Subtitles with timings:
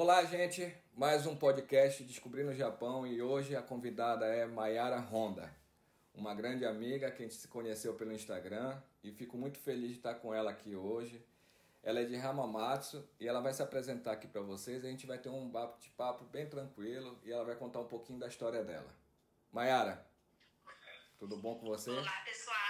[0.00, 0.72] Olá, gente.
[0.94, 5.52] Mais um podcast Descobrindo o Japão e hoje a convidada é Mayara Honda,
[6.14, 9.96] uma grande amiga que a gente se conheceu pelo Instagram e fico muito feliz de
[9.96, 11.20] estar com ela aqui hoje.
[11.82, 14.84] Ela é de Hamamatsu e ela vai se apresentar aqui para vocês.
[14.84, 18.28] A gente vai ter um bate-papo bem tranquilo e ela vai contar um pouquinho da
[18.28, 18.94] história dela.
[19.50, 20.06] Mayara,
[21.18, 21.90] tudo bom com você?
[21.90, 22.67] Olá, pessoal.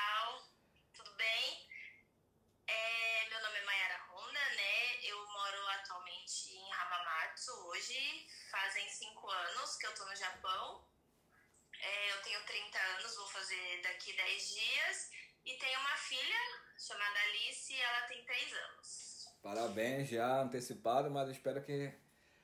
[9.29, 10.81] 25 anos que eu tô no Japão.
[11.81, 15.11] É, eu tenho 30 anos, vou fazer daqui 10 dias.
[15.45, 16.37] E tenho uma filha
[16.79, 19.29] chamada Alice e ela tem 3 anos.
[19.43, 21.93] Parabéns já antecipado, mas espero que.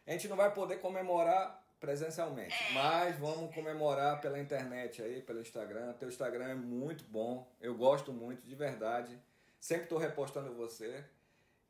[0.06, 2.72] A gente não vai poder comemorar presencialmente, é.
[2.72, 5.94] mas vamos comemorar pela internet aí, pelo Instagram.
[5.94, 9.18] Teu Instagram é muito bom, eu gosto muito, de verdade.
[9.58, 11.04] Sempre tô repostando você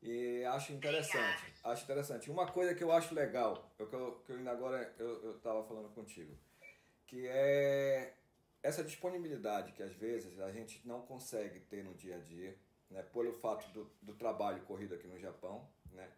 [0.05, 1.17] e acho interessante.
[1.17, 1.73] Obrigada.
[1.73, 2.31] Acho interessante.
[2.31, 5.39] Uma coisa que eu acho legal, eu, que eu, que eu ainda agora eu, eu
[5.39, 6.37] tava falando contigo,
[7.07, 8.13] que é
[8.63, 12.55] essa disponibilidade que às vezes a gente não consegue ter no dia a dia,
[12.91, 16.11] né, pelo fato do, do trabalho corrido aqui no Japão, né?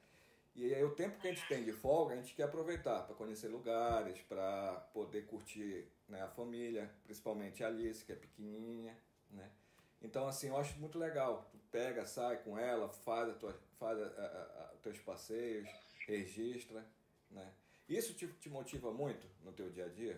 [0.56, 3.14] E aí o tempo que a gente tem de folga, a gente quer aproveitar para
[3.14, 8.96] conhecer lugares, para poder curtir né, a família, principalmente a Alice, que é pequenininha,
[9.30, 9.48] né?
[10.02, 11.48] Então, assim, eu acho muito legal.
[11.50, 15.68] Tu pega, sai com ela, faz, a tua, faz a, a, a, teus passeios,
[16.06, 16.86] registra,
[17.30, 17.54] né?
[17.88, 20.16] Isso te, te motiva muito no teu dia a dia?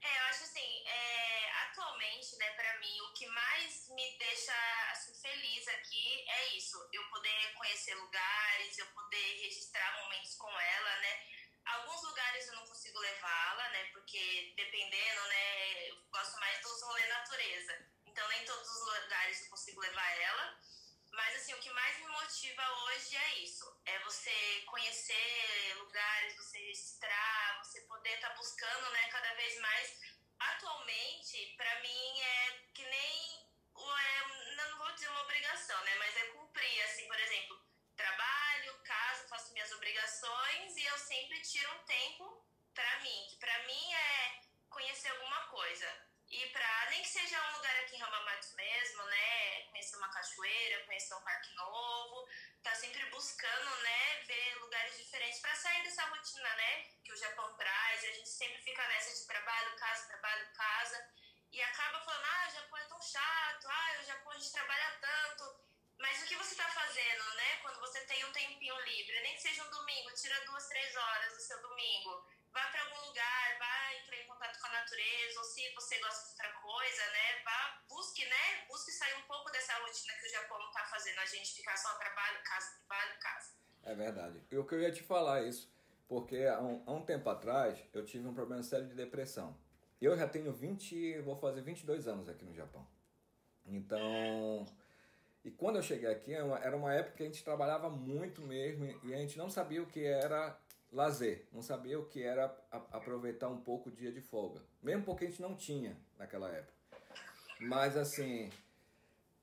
[0.00, 4.52] É, eu acho assim, é, atualmente, né, pra mim, o que mais me deixa
[4.92, 6.76] assim, feliz aqui é isso.
[6.92, 11.26] Eu poder conhecer lugares, eu poder registrar momentos com ela, né?
[11.66, 13.84] Alguns lugares eu não consigo levá-la, né?
[13.92, 15.90] Porque dependendo, né?
[15.90, 17.86] Eu gosto mais dos rolê natureza.
[18.06, 20.60] Então nem todos os lugares eu consigo levar ela.
[21.16, 23.64] Mas assim, o que mais me motiva hoje é isso.
[23.86, 29.98] É você conhecer lugares, você registrar, você poder estar buscando, né, cada vez mais.
[30.38, 34.26] Atualmente, pra mim é que nem é,
[34.56, 39.52] não vou dizer uma obrigação, né, mas é cumprir, assim, por exemplo, trabalho, casa, faço
[39.54, 45.08] minhas obrigações e eu sempre tiro um tempo pra mim, que pra mim é conhecer
[45.08, 46.05] alguma coisa.
[46.28, 49.62] E pra, nem que seja um lugar aqui em Hamamatsu mesmo, né?
[49.70, 52.28] Conhecer uma cachoeira, conhecer um parque novo.
[52.62, 54.22] Tá sempre buscando, né?
[54.24, 56.84] Ver lugares diferentes pra sair dessa rotina, né?
[57.04, 58.04] Que o Japão traz.
[58.04, 61.10] A gente sempre fica nessa de trabalho, casa, trabalho, casa.
[61.52, 63.68] E acaba falando, ah, o Japão é tão chato.
[63.68, 65.66] Ah, o Japão a gente trabalha tanto.
[65.98, 67.56] Mas o que você tá fazendo, né?
[67.62, 71.34] Quando você tem um tempinho livre, nem que seja um domingo, tira duas, três horas
[71.34, 72.26] do seu domingo.
[72.56, 76.24] Vá para algum lugar, vá entrar em contato com a natureza, ou se você gosta
[76.24, 77.42] de outra coisa, né?
[77.44, 78.64] Vá, busque, né?
[78.66, 81.76] Busque sair um pouco dessa rotina que o Japão não tá fazendo, a gente ficar
[81.76, 83.52] só trabalho, casa, trabalho, casa.
[83.82, 84.42] É verdade.
[84.50, 85.70] E o que eu ia te falar é isso,
[86.08, 89.54] porque há um, há um tempo atrás eu tive um problema sério de depressão.
[90.00, 92.88] Eu já tenho 20, vou fazer 22 anos aqui no Japão.
[93.66, 94.64] Então,
[95.44, 98.86] e quando eu cheguei aqui, uma- era uma época que a gente trabalhava muito mesmo
[99.04, 100.58] e a gente não sabia o que era
[100.92, 104.62] lazer, não sabia o que era aproveitar um pouco o dia de folga.
[104.82, 106.74] Mesmo porque a gente não tinha naquela época.
[107.60, 108.50] Mas assim,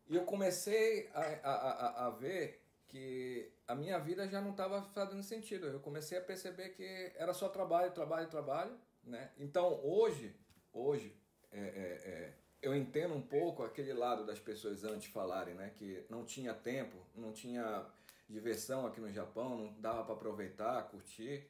[0.09, 4.84] e eu comecei a, a, a, a ver que a minha vida já não estava
[4.94, 5.68] fazendo sentido.
[5.68, 9.32] Eu comecei a perceber que era só trabalho, trabalho, trabalho, né?
[9.40, 10.36] Então hoje,
[10.72, 11.16] hoje,
[11.52, 15.72] é, é, é, eu entendo um pouco aquele lado das pessoas antes falarem, né?
[15.76, 17.86] Que não tinha tempo, não tinha
[18.34, 21.48] diversão aqui no Japão, não dava para aproveitar, curtir.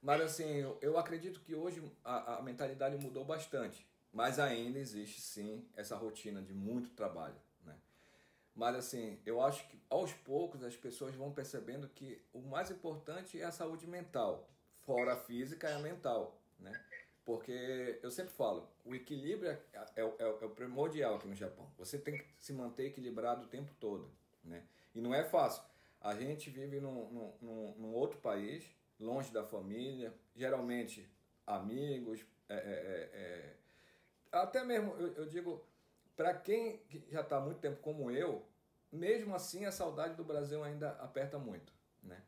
[0.00, 3.86] Mas assim, eu, acredito que hoje a, a mentalidade mudou bastante.
[4.12, 7.34] Mas ainda existe sim essa rotina de muito trabalho,
[7.64, 7.74] né?
[8.54, 13.40] Mas assim, eu acho que aos poucos as pessoas vão percebendo que o mais importante
[13.40, 14.48] é a saúde mental,
[14.82, 16.72] fora a física é a mental, né?
[17.24, 21.66] Porque eu sempre falo, o equilíbrio é, é, é é o primordial aqui no Japão.
[21.78, 24.08] Você tem que se manter equilibrado o tempo todo,
[24.44, 24.62] né?
[24.94, 25.62] E não é fácil.
[26.04, 28.62] A gente vive num, num, num, outro país,
[29.00, 31.10] longe da família, geralmente
[31.46, 33.56] amigos, é, é, é, é,
[34.30, 35.64] até mesmo eu, eu digo
[36.14, 38.46] para quem que já está há muito tempo como eu,
[38.92, 41.72] mesmo assim a saudade do Brasil ainda aperta muito,
[42.02, 42.22] né?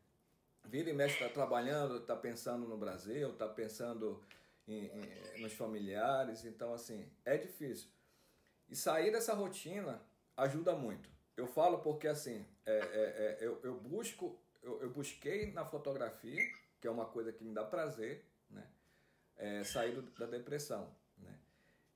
[0.64, 4.24] Vira e mexe está trabalhando, está pensando no Brasil, está pensando
[4.66, 7.90] em, em- nos familiares, então assim é difícil.
[8.70, 10.00] E sair dessa rotina
[10.34, 11.15] ajuda muito.
[11.36, 16.42] Eu falo porque assim é, é, é, eu, eu busco, eu, eu busquei na fotografia,
[16.80, 18.66] que é uma coisa que me dá prazer, né?
[19.36, 21.38] É, sair do- da depressão, né?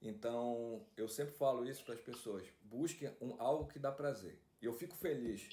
[0.02, 4.38] Então, eu sempre falo isso para as pessoas: busque um, algo que dá prazer.
[4.60, 5.48] E eu fico feliz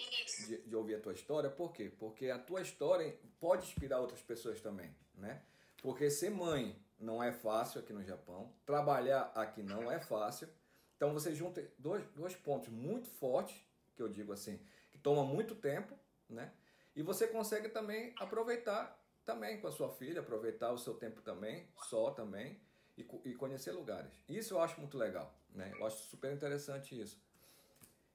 [0.48, 1.90] de, de, ouvir a tua história, por quê?
[1.98, 5.42] Porque a tua história pode inspirar outras pessoas também, né?
[5.82, 10.50] Porque ser mãe não é fácil aqui no Japão, trabalhar aqui não é fácil.
[10.98, 13.56] Então você junta dois, dois pontos muito fortes,
[13.98, 15.98] que eu digo assim, que toma muito tempo,
[16.30, 16.54] né?
[16.96, 21.70] E você consegue também aproveitar também com a sua filha, aproveitar o seu tempo também,
[21.84, 22.62] só também,
[22.98, 24.14] e, e conhecer lugares.
[24.30, 25.74] Isso eu acho muito legal, né?
[25.78, 27.22] Eu acho super interessante isso.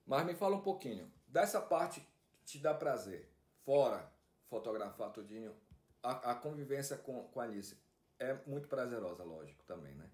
[0.06, 3.30] Mas me fala um pouquinho dessa parte que te dá prazer,
[3.64, 4.10] fora
[4.52, 5.56] fotografar tudinho,
[6.02, 7.80] a, a convivência com, com a Alice
[8.18, 10.10] é muito prazerosa, lógico, também, né?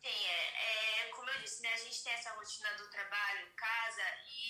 [0.00, 2.99] Sim, é, é, como eu disse, né, a gente tem essa rotina do trabalho,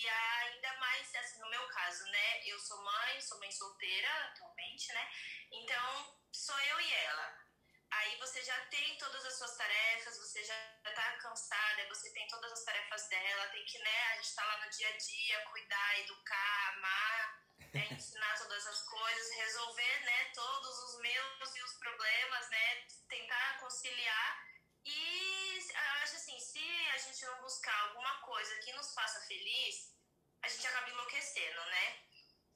[0.00, 4.92] e ainda mais, assim, no meu caso, né, eu sou mãe, sou mãe solteira atualmente,
[4.92, 5.10] né,
[5.52, 7.38] então sou eu e ela.
[7.92, 10.54] Aí você já tem todas as suas tarefas, você já
[10.94, 14.64] tá cansada, você tem todas as tarefas dela, tem que, né, a gente tá lá
[14.64, 17.42] no dia a dia, cuidar, educar, amar,
[17.74, 23.58] né, ensinar todas as coisas, resolver, né, todos os meus e os problemas, né, tentar
[23.60, 24.49] conciliar.
[24.84, 29.94] E eu acho assim, se a gente não buscar alguma coisa que nos faça feliz,
[30.42, 31.98] a gente acaba enlouquecendo, né?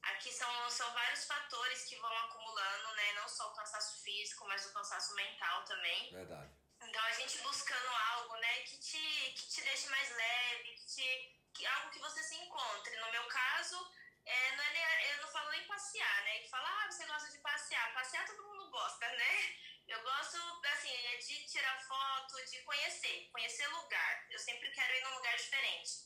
[0.02, 3.12] Aqui são, são vários fatores que vão acumulando, né?
[3.14, 6.12] Não só o cansaço físico, mas o cansaço mental também.
[6.12, 6.52] Verdade.
[6.82, 11.40] Então a gente buscando algo, né, que te, que te deixe mais leve, que te,
[11.54, 12.96] que, algo que você se encontre.
[12.96, 13.90] No meu caso,
[14.24, 16.38] é, não é eu não falo nem passear, né?
[16.40, 17.94] Que fala, ah, você gosta de passear.
[17.94, 19.56] Passear todo mundo gosta, né?
[19.86, 20.36] Eu gosto,
[20.72, 24.26] assim, é de tirar foto, de conhecer, conhecer lugar.
[24.30, 26.04] Eu sempre quero ir num lugar diferente.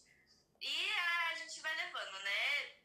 [0.61, 2.79] E a gente vai levando, né?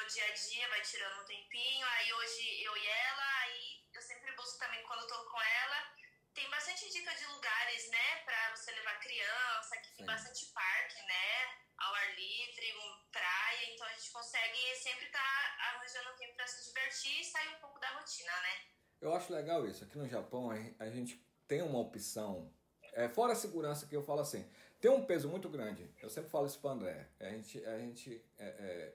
[0.00, 1.86] no dia a dia, vai tirando um tempinho.
[1.86, 5.94] Aí hoje eu e ela, aí eu sempre busco também quando tô com ela.
[6.34, 8.16] Tem bastante dica de lugares, né?
[8.24, 11.58] Pra você levar criança, aqui tem bastante parque, né?
[11.78, 12.74] Ao ar livre,
[13.10, 17.48] praia, então a gente consegue sempre estar tá arranjando tempo para se divertir e sair
[17.48, 18.64] um pouco da rotina, né?
[19.00, 19.84] Eu acho legal isso.
[19.84, 22.52] Aqui no Japão a gente tem uma opção,
[22.92, 24.44] é, fora a segurança que eu falo assim,
[24.80, 25.88] tem um peso muito grande.
[26.02, 27.08] Eu sempre falo isso para André.
[27.18, 28.94] A gente, a gente é, é,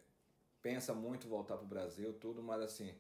[0.62, 2.96] pensa muito voltar para o Brasil, tudo, mas assim,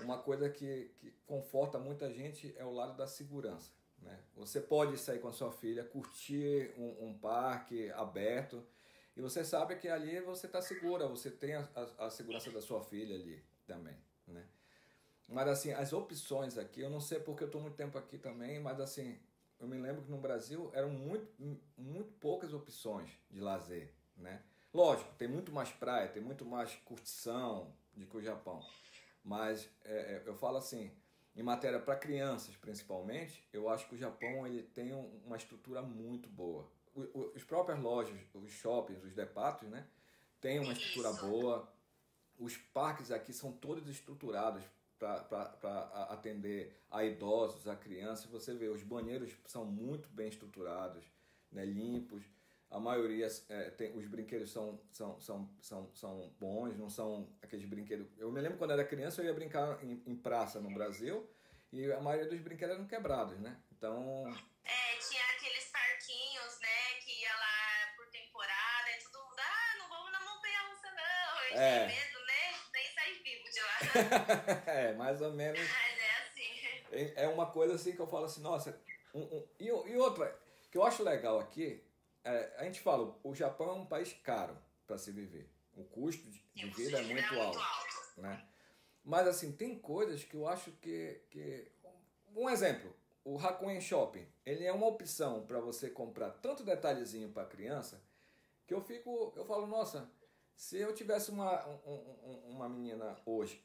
[0.00, 3.70] uma coisa que, que conforta muita gente é o lado da segurança.
[3.98, 4.18] Né?
[4.36, 8.66] Você pode sair com a sua filha, curtir um, um parque aberto
[9.16, 12.62] e você sabe que ali você está segura, você tem a, a, a, segurança da
[12.62, 13.96] sua filha ali também.
[14.26, 14.46] Né?
[15.30, 18.58] Mas assim, as opções aqui, eu não sei porque eu estou muito tempo aqui também,
[18.58, 19.16] mas assim,
[19.60, 21.28] eu me lembro que no Brasil eram muito,
[21.78, 24.42] muito poucas opções de lazer, né?
[24.74, 28.60] Lógico, tem muito mais praia, tem muito mais curtição do que o Japão.
[29.22, 30.90] Mas é, é eu falo assim,
[31.36, 34.92] em matéria para crianças principalmente, eu acho que o Japão ele tem
[35.24, 36.68] uma estrutura muito boa.
[36.92, 39.86] O, o, os próprias lojas, os shoppings, os depatos, né?
[40.40, 41.72] Tem uma estrutura boa.
[42.36, 44.64] Os parques aqui são todos estruturados
[45.00, 48.26] para atender a idosos, a crianças.
[48.26, 51.04] Você vê, os banheiros são muito bem estruturados,
[51.50, 52.22] né, limpos.
[52.70, 57.66] A maioria, é, tem, os brinquedos são, são, são, são, são bons, não são aqueles
[57.66, 58.06] brinquedos.
[58.16, 61.28] Eu me lembro quando era criança, eu ia brincar em, em praça no Brasil
[61.72, 63.56] e a maioria dos brinquedos eram quebrados, né?
[63.72, 64.24] Então.
[64.64, 69.88] É, tinha aqueles parquinhos, né, que ia lá por temporada e todo mundo, ah, não
[69.88, 71.42] vamos na montanha russa, não.
[71.44, 71.86] Eu é.
[71.86, 72.09] tinha medo
[74.66, 75.60] é, mais ou menos.
[75.60, 77.12] Mas é assim.
[77.16, 78.78] É uma coisa assim que eu falo assim, nossa.
[79.14, 80.38] Um, um, e, e outra,
[80.70, 81.82] que eu acho legal aqui,
[82.24, 85.50] é, a gente fala, o Japão é um país caro para se viver.
[85.76, 88.20] O custo de, de vida é muito, é alto, alto.
[88.20, 88.46] Né?
[89.04, 91.20] Mas assim, tem coisas que eu acho que.
[91.30, 91.70] que
[92.36, 97.46] um exemplo, o Hakuen Shopping, ele é uma opção para você comprar tanto detalhezinho para
[97.46, 98.00] criança
[98.66, 100.08] que eu fico, eu falo, nossa,
[100.54, 103.60] se eu tivesse uma, um, uma menina hoje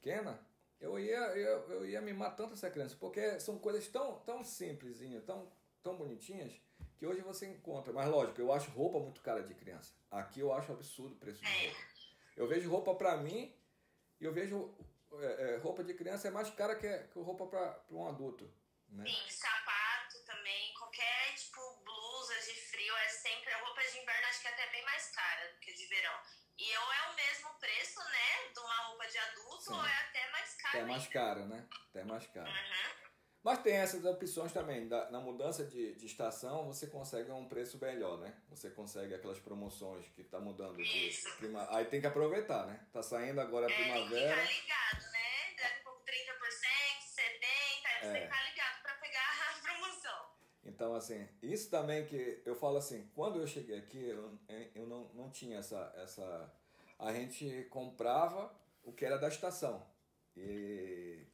[0.00, 0.40] pequena,
[0.80, 5.24] eu ia, eu, eu ia mimar tanto essa criança, porque são coisas tão, tão simplesinhas,
[5.24, 5.52] tão,
[5.82, 6.52] tão bonitinhas,
[6.96, 7.92] que hoje você encontra.
[7.92, 9.92] Mas lógico, eu acho roupa muito cara de criança.
[10.10, 11.80] Aqui eu acho absurdo o preço de roupa.
[12.36, 13.54] Eu vejo roupa pra mim
[14.20, 14.74] e eu vejo
[15.20, 18.52] é, é, roupa de criança é mais cara que, que roupa pra, pra um adulto.
[18.88, 19.04] Né?
[19.06, 23.52] Sim, sapato também, qualquer tipo blusa de frio é sempre.
[23.52, 26.20] A roupa de inverno acho que é até bem mais cara do que de verão.
[26.58, 29.74] E ou é o mesmo preço, né, de uma roupa de adulto, Sim.
[29.74, 30.76] ou é até mais caro.
[30.76, 31.68] Até mais caro, né?
[31.90, 32.50] Até mais caro.
[32.50, 33.08] Uhum.
[33.44, 34.86] Mas tem essas opções também.
[34.86, 38.36] Na mudança de, de estação, você consegue um preço melhor, né?
[38.50, 41.66] Você consegue aquelas promoções que tá mudando de prima...
[41.70, 42.84] Aí tem que aproveitar, né?
[42.92, 44.36] Tá saindo agora a é, primavera.
[44.36, 45.54] Tem que ficar ligado, né?
[45.56, 46.10] Daqui a pouco 30%,
[47.14, 47.30] 70%,
[47.84, 48.26] aí você é.
[48.26, 48.57] tá ligado
[50.68, 54.38] Então, assim, isso também que eu falo assim, quando eu cheguei aqui, eu,
[54.74, 56.54] eu não, não tinha essa, essa.
[56.98, 59.86] A gente comprava o que era da estação
[60.36, 61.26] e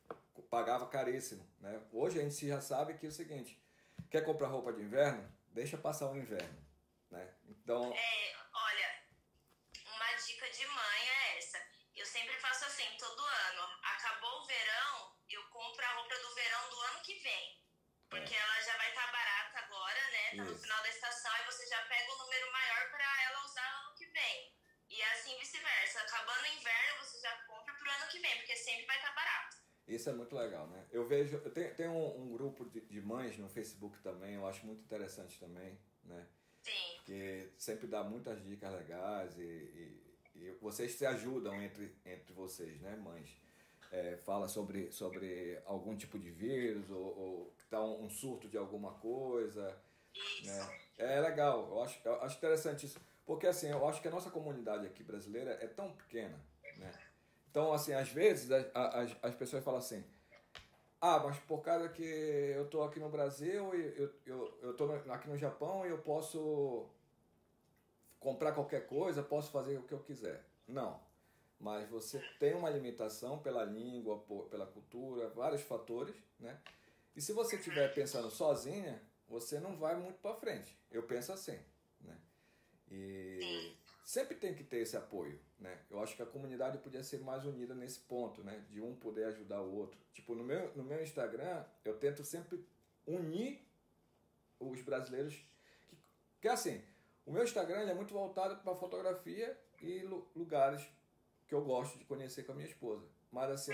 [0.49, 1.83] pagava caríssimo, né?
[1.93, 3.61] Hoje a gente já sabe que é o seguinte:
[4.09, 5.29] quer comprar roupa de inverno?
[5.49, 6.64] Deixa passar o inverno,
[7.11, 7.35] né?
[7.49, 7.93] Então.
[7.93, 9.03] É, olha,
[9.85, 11.59] uma dica de mãe é essa.
[11.97, 13.62] Eu sempre faço assim, todo ano.
[13.83, 17.64] Acabou o verão, eu compro a roupa do verão do ano que vem.
[18.09, 18.38] Porque é.
[18.38, 18.84] ela já vai
[20.37, 20.53] Tá Isso.
[20.53, 23.83] no final da estação e você já pega o um número maior para ela usar
[23.83, 24.53] ano que vem.
[24.91, 26.00] E assim vice-versa.
[26.00, 29.14] Acabando o inverno, você já compra pro ano que vem, porque sempre vai estar tá
[29.14, 29.57] barato.
[29.87, 30.87] Isso é muito legal, né?
[30.91, 34.67] Eu vejo, tenho, tenho um, um grupo de, de, mães no Facebook também, eu acho
[34.67, 36.26] muito interessante também, né?
[36.62, 37.00] Sim.
[37.05, 42.81] Que sempre dá muitas dicas legais e, e, e vocês se ajudam entre, entre vocês,
[42.81, 43.37] né, mães?
[43.93, 48.95] É, fala sobre, sobre algum tipo de vírus ou, ou tá um surto de alguma
[48.95, 49.79] coisa.
[50.44, 50.80] Né?
[50.99, 53.00] É legal, eu acho, eu acho interessante isso.
[53.26, 56.38] Porque assim, eu acho que a nossa comunidade aqui brasileira é tão pequena,
[56.76, 56.92] né?
[57.50, 60.04] Então, assim, às vezes as, as pessoas falam assim,
[61.00, 64.90] ah, mas por causa que eu tô aqui no Brasil e eu, eu, eu tô
[64.92, 66.88] aqui no Japão e eu posso
[68.18, 70.44] comprar qualquer coisa, posso fazer o que eu quiser.
[70.66, 70.99] Não.
[71.61, 76.59] Mas você tem uma limitação pela língua, por, pela cultura, vários fatores, né?
[77.14, 80.78] E se você estiver pensando sozinha, você não vai muito para frente.
[80.90, 81.59] Eu penso assim,
[82.00, 82.16] né?
[82.90, 85.81] E sempre tem que ter esse apoio, né?
[85.90, 88.64] Eu acho que a comunidade podia ser mais unida nesse ponto, né?
[88.69, 89.99] De um poder ajudar o outro.
[90.12, 92.64] Tipo, no meu, no meu Instagram, eu tento sempre
[93.07, 93.66] unir
[94.61, 95.35] os brasileiros.
[95.88, 95.97] Que,
[96.43, 96.83] que assim,
[97.26, 100.02] o meu Instagram é muito voltado para fotografia e
[100.35, 100.87] lugares
[101.47, 103.07] que eu gosto de conhecer com a minha esposa.
[103.31, 103.73] Mas assim,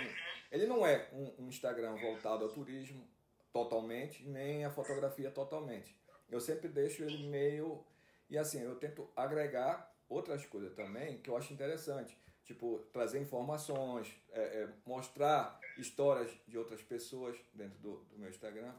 [0.50, 3.07] ele não é um, um Instagram voltado ao turismo
[3.52, 5.97] totalmente, nem a fotografia totalmente.
[6.30, 7.85] Eu sempre deixo ele meio...
[8.28, 12.16] E assim, eu tento agregar outras coisas também que eu acho interessante.
[12.45, 18.73] Tipo, trazer informações, é, é, mostrar histórias de outras pessoas dentro do, do meu Instagram.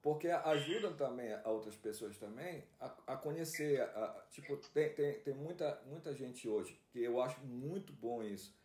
[0.00, 3.80] Porque ajudam também a outras pessoas também a, a conhecer.
[3.80, 8.56] A, tipo, tem, tem, tem muita, muita gente hoje que eu acho muito bom isso.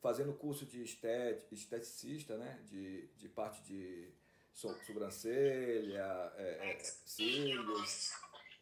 [0.00, 2.62] Fazendo curso de estet, esteticista, né?
[2.64, 4.10] De, de parte de
[4.56, 8.12] sobrancelha, é, é, cílios,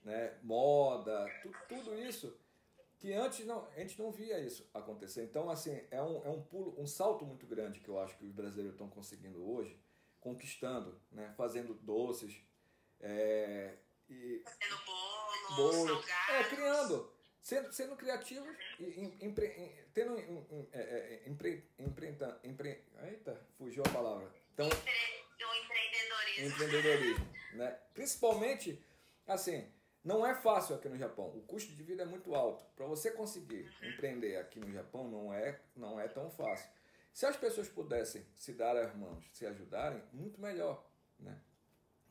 [0.04, 0.36] né?
[0.42, 2.36] moda, tu, tudo isso
[2.98, 5.22] que antes não, a gente não via isso acontecer.
[5.22, 8.24] Então, assim, é um, é um pulo, um salto muito grande que eu acho que
[8.24, 9.78] os brasileiros estão conseguindo hoje,
[10.20, 11.32] conquistando, né?
[11.36, 12.34] fazendo doces,
[13.00, 13.74] é,
[14.08, 20.16] e fazendo bolo, bolo é, criando, sendo, sendo criativos e empre, tendo
[20.72, 24.34] é, é, empre, empre, eita, fugiu a palavra.
[24.54, 24.68] Então,
[25.42, 26.46] o empreendedorismo.
[26.46, 27.78] Empreendedorismo, né?
[27.94, 28.84] Principalmente,
[29.26, 29.66] assim,
[30.04, 31.28] não é fácil aqui no Japão.
[31.28, 32.62] O custo de vida é muito alto.
[32.76, 36.68] Para você conseguir empreender aqui no Japão não é, não é tão fácil.
[37.12, 40.84] Se as pessoas pudessem se dar as mãos, se ajudarem, muito melhor.
[41.18, 41.40] Né?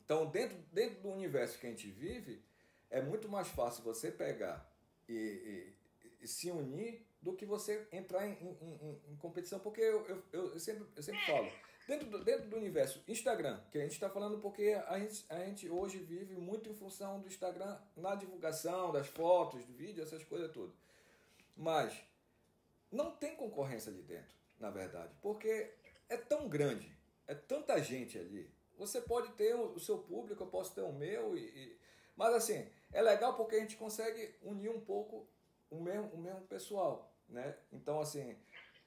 [0.04, 2.42] Então, dentro, dentro do universo que a gente vive,
[2.90, 4.68] é muito mais fácil você pegar
[5.08, 5.76] e, e,
[6.22, 9.60] e se unir do que você entrar em, em, em, em competição.
[9.60, 11.50] Porque eu, eu, eu, sempre, eu sempre falo,
[11.86, 15.38] Dentro do, dentro do universo Instagram, que a gente está falando porque a gente, a
[15.44, 20.24] gente hoje vive muito em função do Instagram na divulgação das fotos, do vídeo, essas
[20.24, 20.74] coisas tudo.
[21.54, 21.94] Mas
[22.90, 25.74] não tem concorrência ali dentro, na verdade, porque
[26.08, 26.90] é tão grande,
[27.26, 28.50] é tanta gente ali.
[28.78, 31.78] Você pode ter o seu público, eu posso ter o meu, e, e...
[32.16, 35.28] mas assim, é legal porque a gente consegue unir um pouco
[35.70, 37.56] o mesmo, o mesmo pessoal, né?
[37.72, 38.36] Então, assim,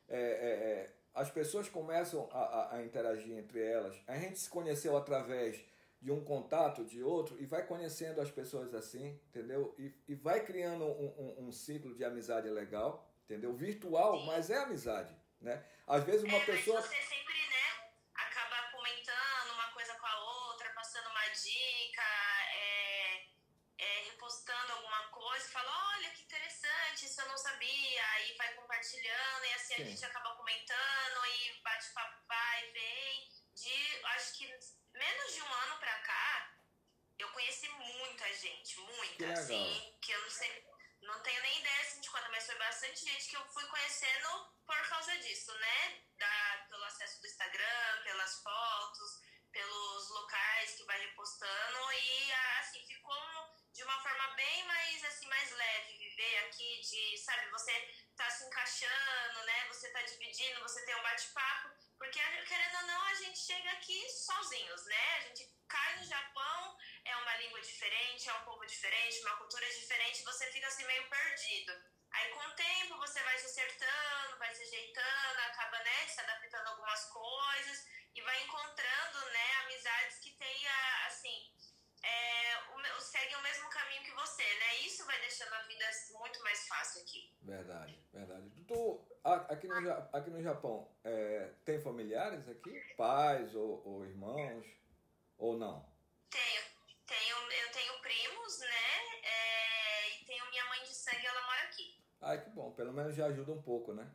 [0.07, 3.99] é, é, é as pessoas começam a, a, a, interagir entre elas.
[4.07, 5.59] A gente se conheceu através
[5.99, 9.73] de um contato de outro e vai conhecendo as pessoas assim, entendeu?
[9.79, 13.51] E, e vai criando um, um, um ciclo de amizade legal, entendeu?
[13.51, 15.65] Virtual, mas é amizade, né?
[15.87, 16.79] Às vezes uma é, pessoa...
[16.81, 22.03] Você sempre, né, acaba comentando uma coisa com a outra, passando uma dica,
[22.53, 23.25] é,
[23.79, 28.53] é, repostando alguma coisa, fala, olha que interessante, isso eu não sabia, aí vai
[28.87, 29.81] compartilhando e assim Sim.
[29.81, 33.37] a gente acaba comentando e bate-papo vai e vem.
[33.53, 34.47] De, acho que
[34.93, 36.55] menos de um ano pra cá,
[37.17, 40.65] eu conheci muita gente, muita, que assim, que eu não sei,
[41.01, 44.29] não tenho nem ideia assim, de quanto, mas foi bastante gente que eu fui conhecendo
[44.65, 46.03] por causa disso, né?
[46.17, 53.56] Da, pelo acesso do Instagram, pelas fotos, pelos locais que vai repostando e assim, ficou
[53.77, 57.73] de uma forma bem mais assim mais leve viver aqui de sabe você
[58.15, 63.03] tá se encaixando né você tá dividindo você tem um bate-papo Porque, querendo ou não,
[63.05, 65.15] a gente chega aqui sozinhos, né?
[65.17, 69.65] A gente cai no Japão, é uma língua diferente, é um povo diferente, uma cultura
[69.73, 71.73] diferente, você fica assim meio perdido.
[72.11, 76.67] Aí com o tempo você vai se acertando, vai se ajeitando, acaba né, se adaptando
[76.67, 81.51] a algumas coisas e vai encontrando né, amizades que tenha, assim,
[82.03, 84.77] é, o, seguem o mesmo caminho que você, né?
[84.85, 85.85] Isso vai deixando a vida
[86.17, 87.35] muito mais fácil aqui.
[87.41, 88.49] Verdade, verdade.
[88.67, 92.79] Tu, aqui, no, aqui no Japão, é, tem familiares aqui?
[92.95, 94.65] Pais ou, ou irmãos?
[95.37, 95.85] Ou não?
[96.29, 96.61] Tenho.
[97.05, 99.19] tenho eu tenho primos, né?
[99.23, 102.03] É, e tenho minha mãe de sangue, ela mora aqui.
[102.21, 102.71] Ai, que bom.
[102.73, 104.09] Pelo menos já ajuda um pouco, né?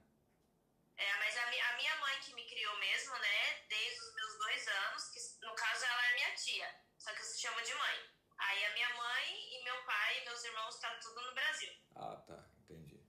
[0.96, 3.60] É, mas a, a minha mãe que me criou mesmo, né?
[3.68, 7.24] Desde os meus dois anos, que no caso ela é minha tia, só que eu
[7.24, 7.98] se chama de mãe.
[8.38, 11.72] Aí a minha mãe e meu pai e meus irmãos tá tudo no Brasil.
[11.94, 12.44] Ah, tá.
[12.64, 13.00] Entendi.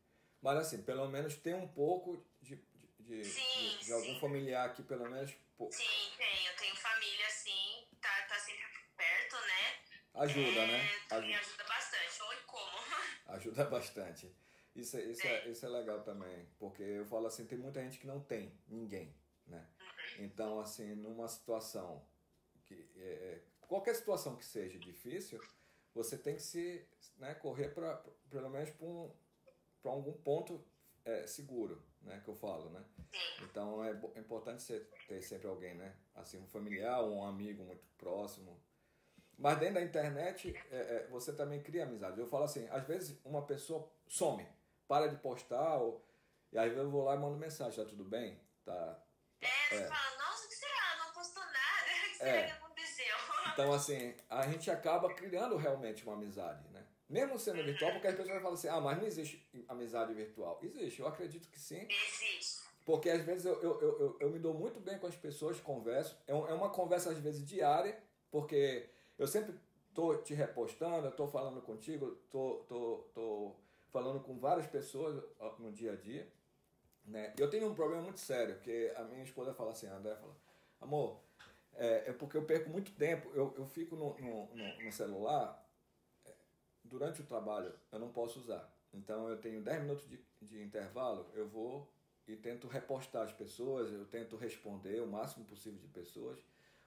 [0.41, 2.57] Mas assim, pelo menos tem um pouco de,
[2.99, 5.31] de, sim, de, de algum familiar aqui, pelo menos.
[5.71, 6.55] Sim, tenho.
[6.57, 8.65] Tenho família, sim tá, tá sempre
[8.97, 9.79] perto, né?
[10.15, 10.91] Ajuda, é, né?
[11.09, 11.39] Ajuda.
[11.39, 12.21] ajuda bastante.
[12.21, 12.77] Oi, como?
[13.27, 14.35] Ajuda bastante.
[14.75, 15.47] Isso, isso, é.
[15.47, 15.49] é.
[15.49, 19.13] isso é legal também, porque eu falo assim, tem muita gente que não tem ninguém,
[19.45, 19.67] né?
[19.79, 20.25] Uhum.
[20.25, 22.03] Então, assim, numa situação
[22.65, 25.39] que é, é qualquer situação que seja difícil,
[25.93, 26.85] você tem que se
[27.17, 29.11] né, correr para pelo menos para um,
[29.83, 30.63] algum ponto
[31.05, 32.83] é, seguro, né, que eu falo, né?
[33.43, 35.95] Então é, é importante você ter sempre alguém, né?
[36.15, 38.59] Assim, um familiar um amigo muito próximo.
[39.37, 42.19] Mas dentro da internet, é, é, você também cria amizade.
[42.19, 44.47] Eu falo assim, às vezes uma pessoa some,
[44.87, 46.05] para de postar, ou,
[46.51, 48.39] e aí eu vou lá e mando mensagem, tá tudo bem?
[48.65, 49.03] Tá,
[49.41, 49.87] é, você é.
[49.87, 51.05] fala, nossa, o que será?
[51.05, 51.53] Não postou nada,
[52.07, 52.45] o que será é.
[52.45, 53.15] que aconteceu?
[53.53, 56.83] Então, assim, a gente acaba criando realmente uma amizade, né?
[57.07, 60.57] Mesmo sendo virtual, porque as pessoas falam assim, ah, mas não existe amizade virtual.
[60.63, 61.85] Existe, eu acredito que sim.
[61.87, 62.63] Existe.
[62.85, 66.17] Porque às vezes eu, eu, eu, eu me dou muito bem com as pessoas, converso.
[66.25, 69.53] É, é uma conversa às vezes diária, porque eu sempre
[69.93, 73.55] tô te repostando, eu tô falando contigo, tô, tô, tô
[73.93, 75.23] falando com várias pessoas
[75.59, 76.27] no dia a dia.
[77.05, 77.33] Né?
[77.37, 80.35] Eu tenho um problema muito sério, que a minha esposa fala assim, a André fala,
[80.81, 81.21] amor,
[81.75, 85.63] é, é porque eu perco muito tempo, eu, eu fico no, no, no, no celular
[86.83, 88.71] durante o trabalho eu não posso usar.
[88.93, 91.91] Então eu tenho 10 minutos de, de intervalo, eu vou
[92.27, 96.39] e tento repostar as pessoas, eu tento responder o máximo possível de pessoas.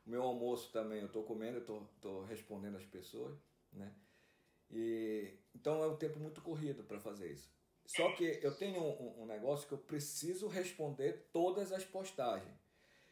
[0.07, 3.37] O meu almoço também eu estou comendo, eu estou respondendo as pessoas,
[3.73, 3.93] né?
[4.71, 7.51] E, então é um tempo muito corrido para fazer isso.
[7.87, 12.59] Só que eu tenho um, um, negócio que eu preciso responder todas as postagens.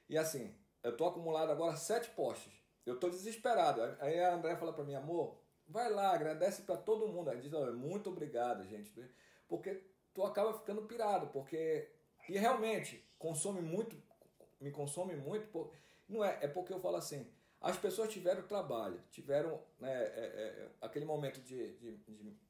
[0.08, 2.52] E assim, eu estou acumulado agora sete posts.
[2.84, 3.80] Eu estou desesperado.
[4.00, 7.30] Aí a André fala para mim, amor, Vai lá, agradece para todo mundo.
[7.30, 8.92] Aí diz, muito obrigado, gente.
[9.48, 11.88] Porque tu acaba ficando pirado, porque.
[12.28, 14.00] E realmente, consome muito,
[14.60, 15.70] me consome muito.
[16.08, 17.30] Não é, é porque eu falo assim,
[17.64, 21.96] as pessoas tiveram trabalho, tiveram né, é, é, aquele momento de, de,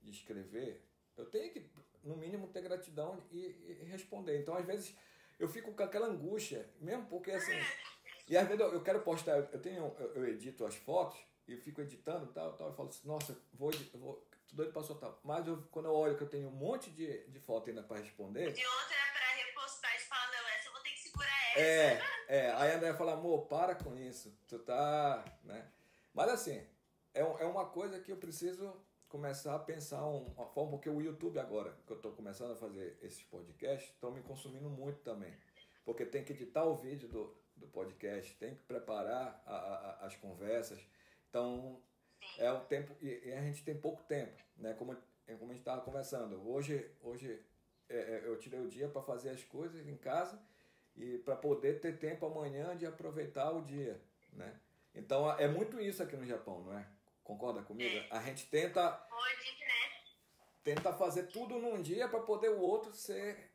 [0.03, 0.85] de, escrever,
[1.17, 1.71] eu tenho que,
[2.03, 4.41] no mínimo, ter gratidão e, e, responder.
[4.41, 4.93] Então, às vezes,
[5.39, 7.53] eu fico com aquela angústia, mesmo porque assim.
[8.27, 11.57] E às vezes eu, eu quero postar, eu tenho, eu, eu edito as fotos, e
[11.59, 15.15] fico editando tal, tal, e falo assim, nossa, vou, vou tô doido pra soltar.
[15.23, 17.99] Mas eu, quando eu olho que eu tenho um monte de, de foto ainda pra
[17.99, 18.53] responder.
[18.53, 21.44] De outra é pra repostar e falar, não, essa eu vou ter que segurar essa.
[21.57, 22.51] É, é.
[22.53, 24.37] Aí a André fala, amor, para com isso.
[24.49, 25.25] Tu tá.
[25.45, 25.67] né?
[26.13, 26.61] Mas assim,
[27.13, 28.75] é, é uma coisa que eu preciso
[29.09, 32.99] começar a pensar uma forma, porque o YouTube agora, que eu tô começando a fazer
[33.01, 35.33] esses podcasts, estão me consumindo muito também.
[35.85, 40.17] Porque tem que editar o vídeo do, do podcast, tem que preparar a, a, as
[40.17, 40.85] conversas
[41.35, 41.83] então,
[42.39, 44.73] é o tempo e, a gente tem pouco tempo, né?
[44.75, 46.49] Como, é como a gente estava conversando.
[46.49, 47.45] Hoje, hoje
[47.89, 50.41] é, é, eu tirei o dia para fazer as coisas em casa
[50.97, 54.01] e para poder ter tempo amanhã de aproveitar o dia,
[54.33, 54.61] né?
[54.95, 56.87] Então é muito isso aqui no Japão, não é?
[57.23, 57.97] Concorda comigo?
[57.97, 58.09] É.
[58.11, 60.03] A gente tenta Hoje, né?
[60.63, 63.51] tenta fazer tudo num dia para poder o outro ser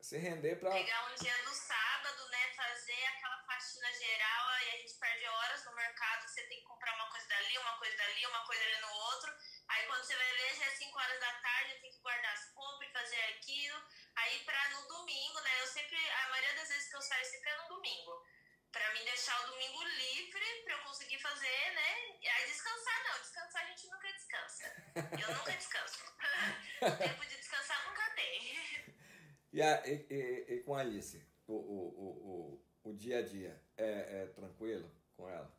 [0.00, 2.52] se render para pegar um dia do sábado, né?
[2.56, 6.26] Fazer aquela faxina geral e a gente perde horas no mercado.
[6.26, 9.32] Você tem que comprar uma coisa dali, uma coisa dali, uma coisa ali no outro.
[9.70, 12.44] Aí quando você vai ver, já é 5 horas da tarde, tem que guardar as
[12.52, 13.78] compras fazer aquilo.
[14.16, 15.60] Aí pra no domingo, né?
[15.60, 18.26] Eu sempre, a maioria das vezes que eu saio sempre é no domingo.
[18.72, 21.90] Pra me deixar o domingo livre, pra eu conseguir fazer, né?
[22.28, 24.64] Aí descansar não, descansar a gente nunca descansa.
[25.20, 25.98] Eu nunca descanso.
[26.98, 28.90] Tempo de descansar nunca tem.
[29.52, 33.22] E, a, e, e, e com a Alice, o, o, o, o, o dia a
[33.22, 35.52] dia é, é tranquilo com ela?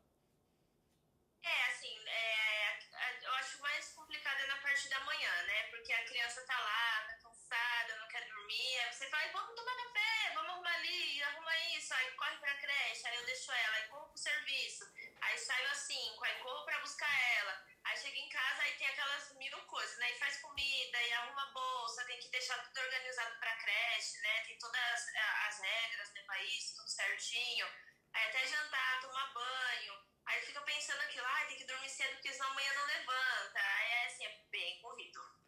[1.43, 2.79] É, assim, é,
[3.21, 5.63] eu acho mais complicado é na parte da manhã, né?
[5.71, 8.40] Porque a criança tá lá, tá cansada, não quer dormir.
[8.51, 13.07] Aí você fala, vamos tomar café, vamos arrumar ali, arruma isso, aí corre pra creche,
[13.07, 14.85] aí eu deixo ela, aí corro pro serviço,
[15.21, 17.65] aí saio às 5, aí corro pra buscar ela.
[17.85, 20.11] Aí chega em casa, aí tem aquelas mil coisas, né?
[20.11, 24.41] E faz comida, e arruma bolsa, tem que deixar tudo organizado pra creche, né?
[24.41, 25.07] Tem todas as,
[25.47, 27.65] as regras, né, pra isso, tudo certinho.
[28.13, 29.93] Aí até jantar, tomar banho.
[30.25, 33.59] Aí fica pensando aquilo, ah, tem que dormir cedo porque senão amanhã não levanta.
[33.59, 35.41] Aí é assim, é bem corrido.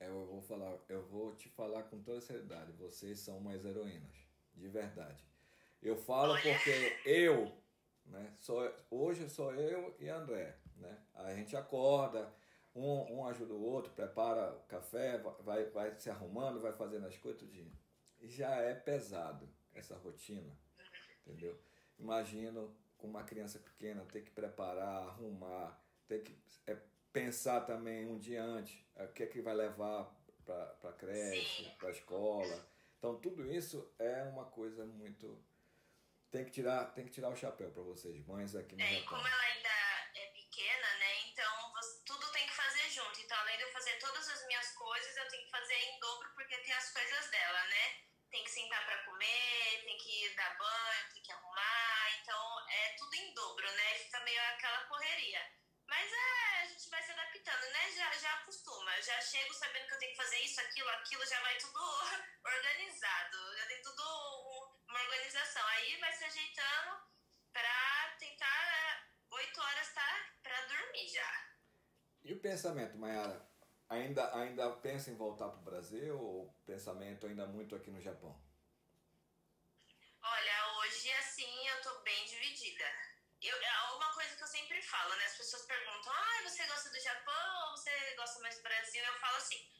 [0.00, 0.08] É,
[0.46, 4.16] falar, eu vou te falar com toda seriedade, vocês são umas heroínas,
[4.54, 5.24] de verdade.
[5.82, 7.52] Eu falo porque eu,
[8.06, 10.98] né, sou, hoje sou eu e André, né?
[11.14, 12.32] A gente acorda,
[12.74, 17.16] um, um ajuda o outro, prepara o café, vai, vai se arrumando, vai fazendo as
[17.16, 17.72] coisas tudinho.
[18.20, 20.56] E já é pesado essa rotina,
[21.26, 21.58] entendeu?
[21.98, 26.76] Imagino com uma criança pequena ter que preparar, arrumar, ter que é,
[27.12, 30.14] pensar também um dia antes o que é que vai levar
[30.46, 32.68] para a creche, para a escola.
[32.98, 35.44] Então tudo isso é uma coisa muito
[36.30, 39.18] tem que tirar tem que tirar o chapéu para vocês mães aqui no é, Japão.
[39.18, 39.68] como ela ainda
[40.14, 41.28] é pequena, né?
[41.28, 43.20] Então você, tudo tem que fazer junto.
[43.20, 46.30] Então além de eu fazer todas as minhas coisas, eu tenho que fazer em dobro
[46.34, 48.00] porque tem as coisas dela, né?
[48.30, 52.20] Tem que sentar para comer, tem que dar banho, tem que arrumar.
[52.20, 53.94] Então é tudo em dobro, né?
[53.98, 55.55] Fica meio aquela correria.
[55.86, 57.90] Mas é, a gente vai se adaptando, né?
[57.92, 58.90] Já, já acostuma.
[59.02, 61.80] Já chego sabendo que eu tenho que fazer isso, aquilo, aquilo, já vai tudo
[62.44, 63.56] organizado.
[63.56, 64.02] Já tem tudo
[64.88, 65.66] uma organização.
[65.68, 67.00] Aí vai se ajeitando
[67.52, 71.56] pra tentar oito horas tá pra dormir já.
[72.24, 73.48] E o pensamento, Mayara?
[73.88, 78.36] Ainda, ainda pensa em voltar pro Brasil ou pensamento ainda muito aqui no Japão?
[80.22, 83.05] Olha, hoje assim eu tô bem dividida
[83.42, 85.24] eu, é uma coisa que eu sempre falo, né?
[85.26, 89.04] As pessoas perguntam, ah, você gosta do Japão ou você gosta mais do Brasil?
[89.04, 89.70] Eu falo assim,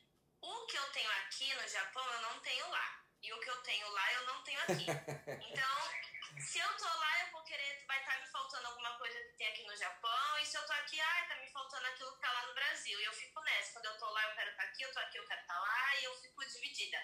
[0.41, 3.03] o que eu tenho aqui no Japão eu não tenho lá.
[3.23, 4.87] E o que eu tenho lá eu não tenho aqui.
[5.57, 9.19] Então, se eu tô lá, eu vou querer, vai estar tá me faltando alguma coisa
[9.19, 10.39] que tem aqui no Japão.
[10.39, 13.01] E se eu tô aqui, ah, tá me faltando aquilo que tá lá no Brasil.
[13.01, 13.73] E eu fico nessa.
[13.73, 15.55] Quando eu tô lá, eu quero estar tá aqui, eu tô aqui, eu quero estar
[15.55, 15.97] tá lá.
[15.97, 16.99] E eu fico dividida.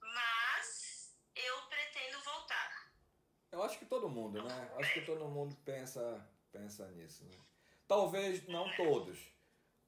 [0.00, 2.91] Mas eu pretendo voltar.
[3.52, 4.70] Eu acho que todo mundo, né?
[4.78, 7.36] Acho que todo mundo pensa, pensa nisso, né?
[7.86, 9.30] Talvez não todos.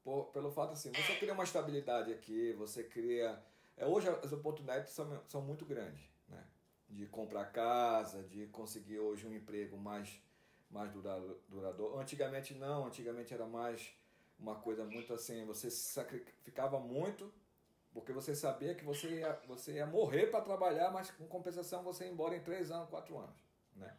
[0.03, 3.43] Por, pelo fato assim, você cria uma estabilidade aqui, você cria.
[3.75, 6.45] É, hoje as oportunidades são, são muito grandes, né?
[6.87, 10.21] De comprar casa, de conseguir hoje um emprego mais,
[10.69, 10.91] mais
[11.49, 11.97] duradouro.
[11.97, 13.97] Antigamente não, antigamente era mais
[14.37, 17.33] uma coisa muito assim, você sacrificava muito
[17.91, 22.03] porque você sabia que você ia, você ia morrer para trabalhar, mas com compensação você
[22.03, 23.44] ia embora em três anos, quatro anos
[23.75, 23.95] né?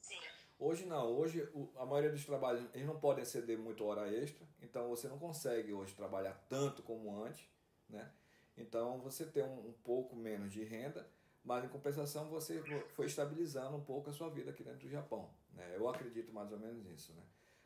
[0.00, 0.20] Sim.
[0.58, 4.88] Hoje não, hoje a maioria dos trabalhos eles não podem exceder muito hora extra, então
[4.88, 7.48] você não consegue hoje trabalhar tanto como antes,
[7.88, 8.10] né?
[8.56, 11.06] Então você tem um, um pouco menos de renda,
[11.44, 12.62] mas em compensação você
[12.94, 15.76] foi estabilizando um pouco a sua vida aqui dentro do Japão, né?
[15.76, 17.22] Eu acredito mais ou menos nisso, né?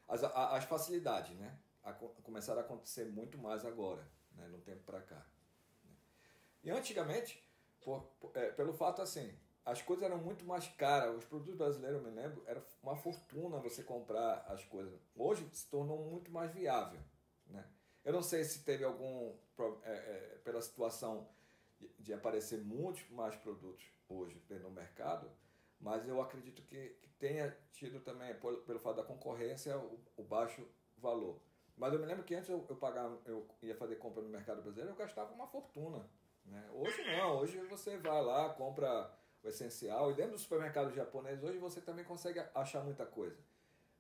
[0.08, 1.58] As, a, as facilidades, né?
[1.82, 4.46] A, começaram a acontecer muito mais agora, né?
[4.48, 5.24] No tempo para cá.
[5.84, 5.94] Né?
[6.64, 7.42] E antigamente,
[7.80, 9.32] por, por, é, pelo fato assim,
[9.64, 11.16] as coisas eram muito mais caras.
[11.16, 14.98] Os produtos brasileiros, eu me lembro, era uma fortuna você comprar as coisas.
[15.14, 17.00] Hoje se tornou muito mais viável.
[17.46, 17.64] Né?
[18.04, 19.34] Eu não sei se teve algum.
[19.84, 21.28] É, é, pela situação
[21.98, 25.30] de, aparecer muitos mais produtos hoje no mercado,
[25.78, 30.22] mas eu acredito que, que tenha tido também, pelo, pelo fato da concorrência, o, o,
[30.22, 31.40] baixo valor.
[31.76, 34.62] Mas eu me lembro que antes eu, eu pagava, eu ia fazer compra no mercado
[34.62, 36.08] brasileiro, eu gastava uma fortuna.
[36.44, 36.70] Né?
[36.72, 39.10] Hoje não, hoje você vai lá, compra
[39.42, 40.10] o essencial.
[40.10, 43.42] E dentro do supermercado japonês hoje você também consegue achar muita coisa,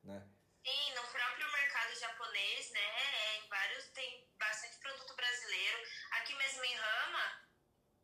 [0.02, 0.26] né?
[0.64, 2.80] Sim, no próprio mercado japonês, né?
[2.80, 5.78] É, em vários tem bastante produto brasileiro.
[6.12, 7.50] Aqui mesmo em Rama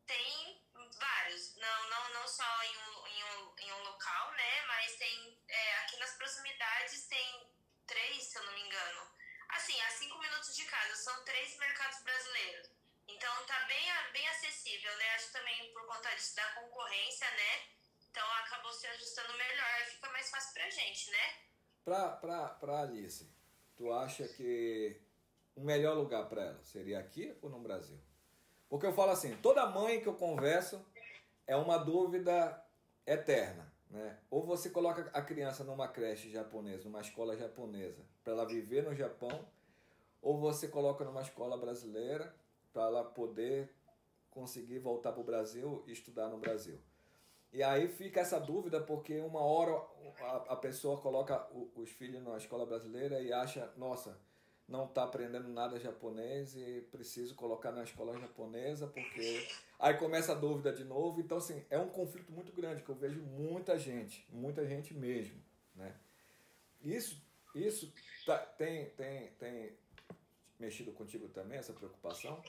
[0.05, 0.63] tem
[0.99, 4.65] vários, não não não só em um, em um, em um local, né?
[4.67, 7.51] Mas tem é, aqui nas proximidades tem
[7.85, 9.17] três, se eu não me engano.
[9.49, 12.76] Assim, a cinco minutos de casa são três mercados brasileiros.
[13.07, 15.05] Então tá bem, bem acessível, né?
[15.15, 17.77] Acho também por conta disso da concorrência, né?
[18.09, 21.33] Então acabou se ajustando melhor, fica mais fácil pra gente, né?
[21.83, 23.29] Pra, pra, pra Alice,
[23.75, 24.99] tu acha que
[25.55, 27.99] o melhor lugar para ela seria aqui ou no Brasil?
[28.69, 30.85] Porque eu falo assim, toda mãe que eu converso
[31.45, 32.61] é uma dúvida
[33.05, 34.19] eterna, né?
[34.29, 38.93] Ou você coloca a criança numa creche japonesa, numa escola japonesa, para ela viver no
[38.93, 39.49] Japão,
[40.21, 42.35] ou você coloca numa escola brasileira
[42.77, 43.73] para ela poder
[44.29, 46.79] conseguir voltar para o Brasil e estudar no Brasil.
[47.51, 49.81] E aí fica essa dúvida porque uma hora
[50.19, 54.15] a, a pessoa coloca o, os filhos na escola brasileira e acha, nossa,
[54.67, 59.47] não está aprendendo nada japonês e preciso colocar na escola japonesa porque
[59.79, 61.19] aí começa a dúvida de novo.
[61.19, 65.41] Então, assim, é um conflito muito grande que eu vejo muita gente, muita gente mesmo,
[65.73, 65.95] né?
[66.83, 67.19] Isso,
[67.55, 67.91] isso
[68.23, 69.75] tá, tem, tem, tem
[70.59, 72.39] mexido contigo também, essa preocupação?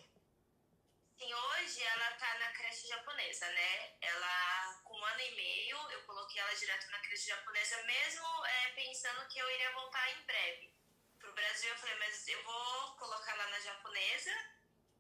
[1.19, 3.93] Sim, hoje ela tá na creche japonesa, né?
[4.01, 8.69] Ela, com um ano e meio, eu coloquei ela direto na creche japonesa, mesmo é,
[8.69, 10.73] pensando que eu iria voltar em breve
[11.19, 11.71] pro Brasil.
[11.71, 14.31] Eu falei, mas eu vou colocar lá na japonesa,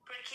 [0.04, 0.34] porque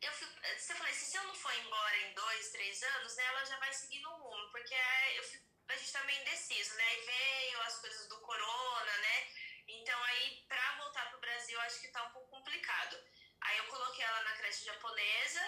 [0.00, 3.44] eu fui, você assim, se eu não for embora em dois, três anos, né, ela
[3.44, 6.96] já vai seguir no rumo, porque é, eu fico, a gente tá meio indeciso, né?
[6.96, 9.28] E veio as coisas do corona, né?
[9.68, 12.98] Então aí, pra voltar pro Brasil, acho que tá um pouco complicado.
[13.40, 15.42] Aí eu coloquei ela na creche japonesa,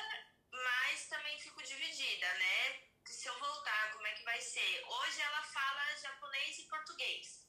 [0.50, 2.82] mas também fico dividida, né?
[3.04, 4.84] Se eu voltar, como é que vai ser?
[4.86, 7.46] Hoje ela fala japonês e português.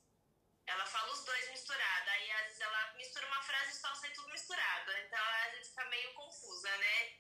[0.65, 2.09] Ela fala os dois misturados.
[2.09, 4.91] Aí às vezes ela mistura uma frase só sai tudo misturado.
[4.97, 7.17] Então às vezes fica meio confusa, né?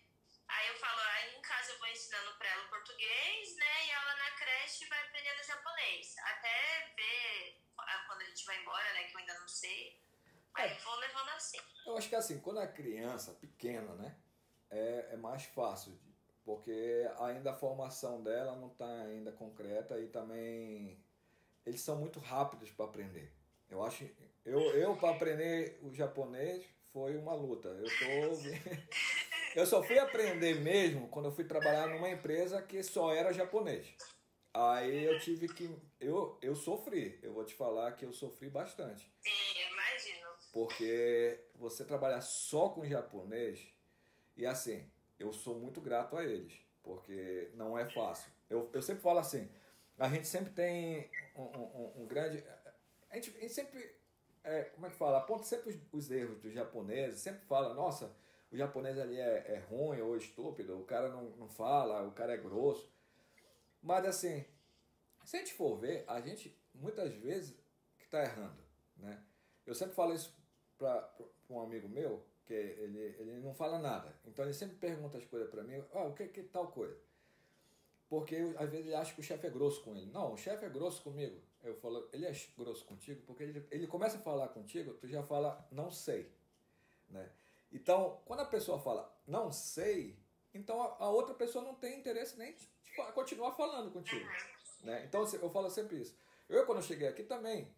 [0.47, 3.85] Aí eu falo, aí em casa eu vou ensinando pra ela português, né?
[3.85, 6.17] E ela na creche vai aprendendo japonês.
[6.17, 7.61] Até ver
[8.07, 9.03] quando a gente vai embora, né?
[9.05, 9.99] Que eu ainda não sei.
[10.55, 10.79] Aí é.
[10.79, 11.57] vou levando assim.
[11.85, 14.15] Eu acho que assim, quando a criança pequena, né?
[14.69, 15.99] É, é mais fácil,
[16.43, 20.99] porque ainda a formação dela não está ainda concreta e também
[21.65, 23.31] eles são muito rápidos para aprender.
[23.69, 24.09] Eu acho,
[24.43, 27.69] eu, eu para aprender o japonês foi uma luta.
[27.69, 28.37] Eu tô
[29.55, 33.87] Eu só fui aprender mesmo quando eu fui trabalhar numa empresa que só era japonês.
[34.51, 35.69] Aí eu tive que.
[35.99, 37.19] Eu, eu sofri.
[37.21, 39.07] Eu vou te falar que eu sofri bastante.
[39.19, 39.42] Sim.
[40.53, 43.67] Porque você trabalhar só com japonês,
[44.37, 44.87] e assim,
[45.17, 48.31] eu sou muito grato a eles, porque não é fácil.
[48.47, 49.49] Eu, eu sempre falo assim,
[49.97, 52.43] a gente sempre tem um, um, um grande.
[53.09, 53.95] A gente, a gente sempre.
[54.43, 55.17] É, como é que fala?
[55.17, 58.15] Aponta sempre os, os erros dos japoneses, sempre fala, nossa,
[58.51, 62.33] o japonês ali é, é ruim ou estúpido, o cara não, não fala, o cara
[62.33, 62.93] é grosso.
[63.81, 64.45] Mas assim,
[65.25, 67.57] se a gente for ver, a gente muitas vezes
[67.97, 68.61] que está errando,
[68.97, 69.23] né?
[69.65, 70.42] Eu sempre falo isso
[70.83, 74.13] para um amigo meu, que ele, ele não fala nada.
[74.25, 76.97] Então ele sempre pergunta as coisas para mim, oh, o que que tal coisa?
[78.09, 80.11] Porque eu, às vezes ele acha que o chefe é grosso com ele.
[80.11, 81.41] Não, o chefe é grosso comigo.
[81.63, 85.23] Eu falo, ele é grosso contigo porque ele, ele começa a falar contigo, tu já
[85.23, 86.29] fala, não sei,
[87.09, 87.31] né?
[87.71, 90.19] Então, quando a pessoa fala não sei,
[90.53, 94.29] então a, a outra pessoa não tem interesse nem de, de continuar falando contigo.
[94.83, 95.05] Né?
[95.05, 96.15] Então eu falo sempre isso.
[96.49, 97.73] Eu, quando eu cheguei aqui também,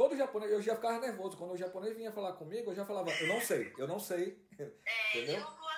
[0.00, 1.36] todo japonês, eu já ficava nervoso.
[1.36, 4.42] Quando o japonês vinha falar comigo, eu já falava, eu não sei, eu não sei.
[4.58, 5.40] É, Entendeu?
[5.40, 5.68] eu vou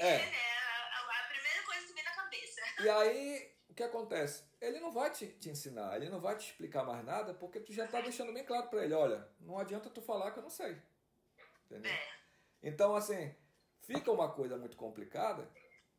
[0.00, 0.16] é.
[0.16, 2.60] é a, a primeira coisa que vem na cabeça.
[2.82, 4.44] E aí, o que acontece?
[4.60, 7.72] Ele não vai te, te ensinar, ele não vai te explicar mais nada, porque tu
[7.72, 10.50] já está deixando bem claro para ele, olha, não adianta tu falar que eu não
[10.50, 10.76] sei.
[11.66, 11.92] Entendeu?
[11.92, 12.08] É.
[12.60, 13.32] Então, assim,
[13.82, 15.48] fica uma coisa muito complicada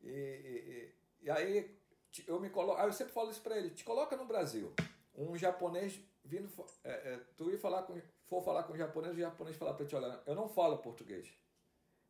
[0.02, 1.78] e, e, e aí
[2.26, 4.74] eu me coloco, eu sempre falo isso para ele, te coloca no Brasil,
[5.14, 6.50] um japonês vindo,
[6.84, 9.86] é, é, tu ir falar com, for falar com um japonês, o japonês falar para
[9.86, 11.32] ti, olha, eu não falo português.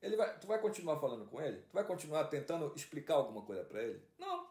[0.02, 1.62] Ele vai, tu vai continuar falando com ele?
[1.62, 4.02] Tu vai continuar tentando explicar alguma coisa para ele?
[4.18, 4.48] Não,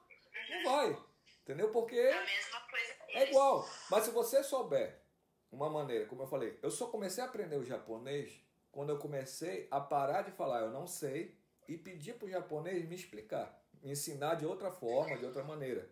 [0.49, 0.97] não vai.
[1.43, 1.71] Entendeu?
[1.71, 3.67] Porque é igual.
[3.89, 4.99] Mas se você souber
[5.51, 9.67] uma maneira, como eu falei, eu só comecei a aprender o japonês quando eu comecei
[9.71, 13.91] a parar de falar eu não sei e pedir para o japonês me explicar, me
[13.91, 15.89] ensinar de outra forma, de outra maneira.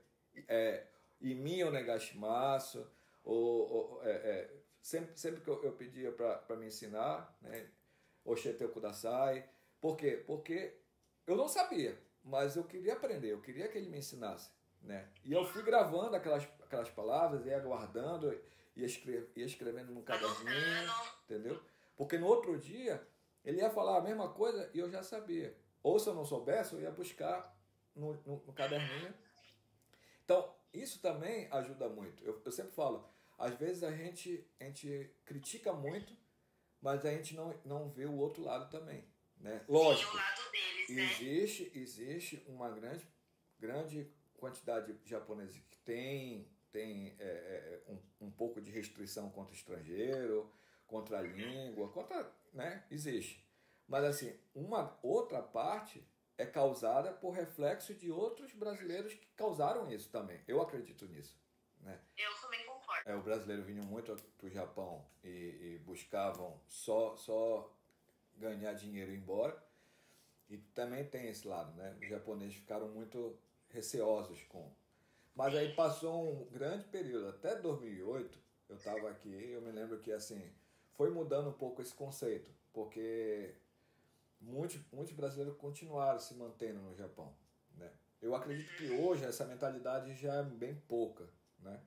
[0.47, 0.85] É,
[1.21, 2.91] Imi Onegashimasu,
[3.23, 7.69] ou, ou é, é, sempre, sempre que eu, eu pedia para me ensinar, né,
[8.25, 9.47] Oshete Kudasai.
[9.79, 10.23] Por quê?
[10.25, 10.77] Porque
[11.27, 14.51] eu não sabia, mas eu queria aprender, eu queria que ele me ensinasse.
[14.81, 15.07] Né?
[15.23, 18.33] E eu fui gravando aquelas, aquelas palavras, ia guardando,
[18.75, 20.91] ia, escre ia escrevendo num caderninho,
[21.23, 21.61] entendeu?
[21.95, 23.01] Porque no outro dia
[23.45, 25.55] ele ia falar a mesma coisa e eu já sabia.
[25.81, 27.55] Ou se eu não soubesse, eu ia buscar
[27.95, 29.13] no, no, no caderninho.
[30.23, 32.23] Então, isso também ajuda muito.
[32.23, 33.07] Eu, eu, sempre falo,
[33.43, 36.15] às vezes a gente, a gente critica muito,
[36.81, 39.05] mas a gente não, não vê o outro lado também.
[39.37, 39.63] Né?
[39.67, 41.03] Lógico, Sim, o lado deles, né?
[41.03, 43.05] existe, existe uma grande,
[43.59, 49.53] grande quantidade de japoneses que tem, tem é, é, um, um pouco de restrição contra
[49.53, 50.49] o estrangeiro,
[50.87, 53.45] contra a língua, contra, né, existe.
[53.85, 56.01] Mas assim, uma outra parte
[56.37, 60.41] é causada por reflexo de outros brasileiros que causaram isso também.
[60.47, 61.37] Eu acredito nisso.
[61.83, 61.99] Né?
[62.17, 62.92] Eu também concordo.
[63.05, 67.71] É, o brasileiro vinha muito para o Japão e, e, buscavam só, só
[68.37, 69.61] ganhar dinheiro e ir embora.
[70.49, 71.97] E também tem esse lado, né?
[72.01, 73.37] Os japoneses ficaram muito
[73.69, 74.71] receosos com.
[75.35, 78.37] Mas aí passou um grande período, até 2008,
[78.69, 80.51] eu estava aqui, eu me lembro que assim,
[80.93, 83.55] foi mudando um pouco esse conceito, porque
[84.39, 87.33] muitos, muitos brasileiros continuaram se mantendo no Japão.
[87.75, 87.89] Né?
[88.21, 91.27] Eu acredito que hoje essa mentalidade já é bem pouca,
[91.59, 91.81] né?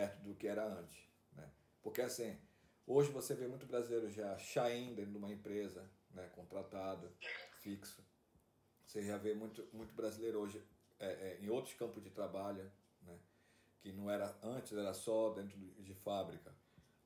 [0.00, 0.98] Perto do que era antes.
[1.34, 1.46] Né?
[1.82, 2.38] Porque assim,
[2.86, 6.26] hoje você vê muito brasileiro já saindo dentro de uma empresa, né?
[6.34, 7.12] contratado,
[7.58, 8.02] fixo.
[8.82, 10.62] Você já vê muito, muito brasileiro hoje
[10.98, 12.70] é, é, em outros campos de trabalho,
[13.02, 13.18] né?
[13.80, 16.54] que não era antes, era só dentro de fábrica.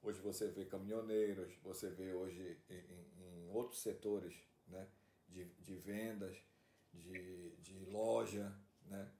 [0.00, 4.35] Hoje você vê caminhoneiros, você vê hoje em, em outros setores
[4.68, 4.87] né?
[5.28, 6.37] de, de vendas,
[6.92, 9.11] de, de loja, né?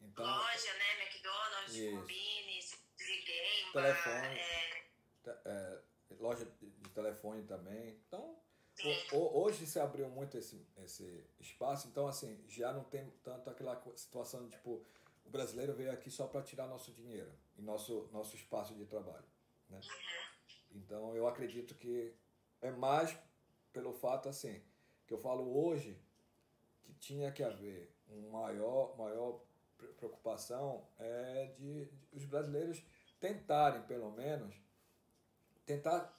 [0.00, 1.04] Então, loja, né?
[1.04, 2.51] McDonald's, Combine,
[3.72, 4.72] Telefone, é...
[5.44, 5.78] É,
[6.18, 8.00] loja de telefone também.
[8.06, 8.36] Então,
[9.12, 14.44] hoje se abriu muito esse, esse espaço, então assim, já não tem tanto aquela situação
[14.44, 14.84] de tipo,
[15.24, 19.24] o brasileiro veio aqui só para tirar nosso dinheiro e nosso, nosso espaço de trabalho.
[19.68, 19.80] Né?
[19.80, 20.78] Uhum.
[20.78, 22.14] Então eu acredito que
[22.60, 23.16] é mais
[23.72, 24.60] pelo fato assim,
[25.06, 25.98] que eu falo hoje
[26.82, 29.40] que tinha que haver um maior, maior
[29.96, 32.82] preocupação é de, de os brasileiros
[33.22, 34.52] tentarem pelo menos
[35.64, 36.12] tentar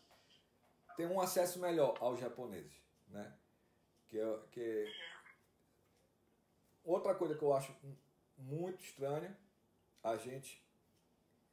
[0.96, 2.74] ter um acesso melhor aos japoneses,
[3.10, 3.36] né?
[4.08, 4.20] Que,
[4.52, 4.86] que
[6.86, 7.76] outra coisa que eu acho
[8.38, 9.38] muito estranha,
[10.02, 10.64] a gente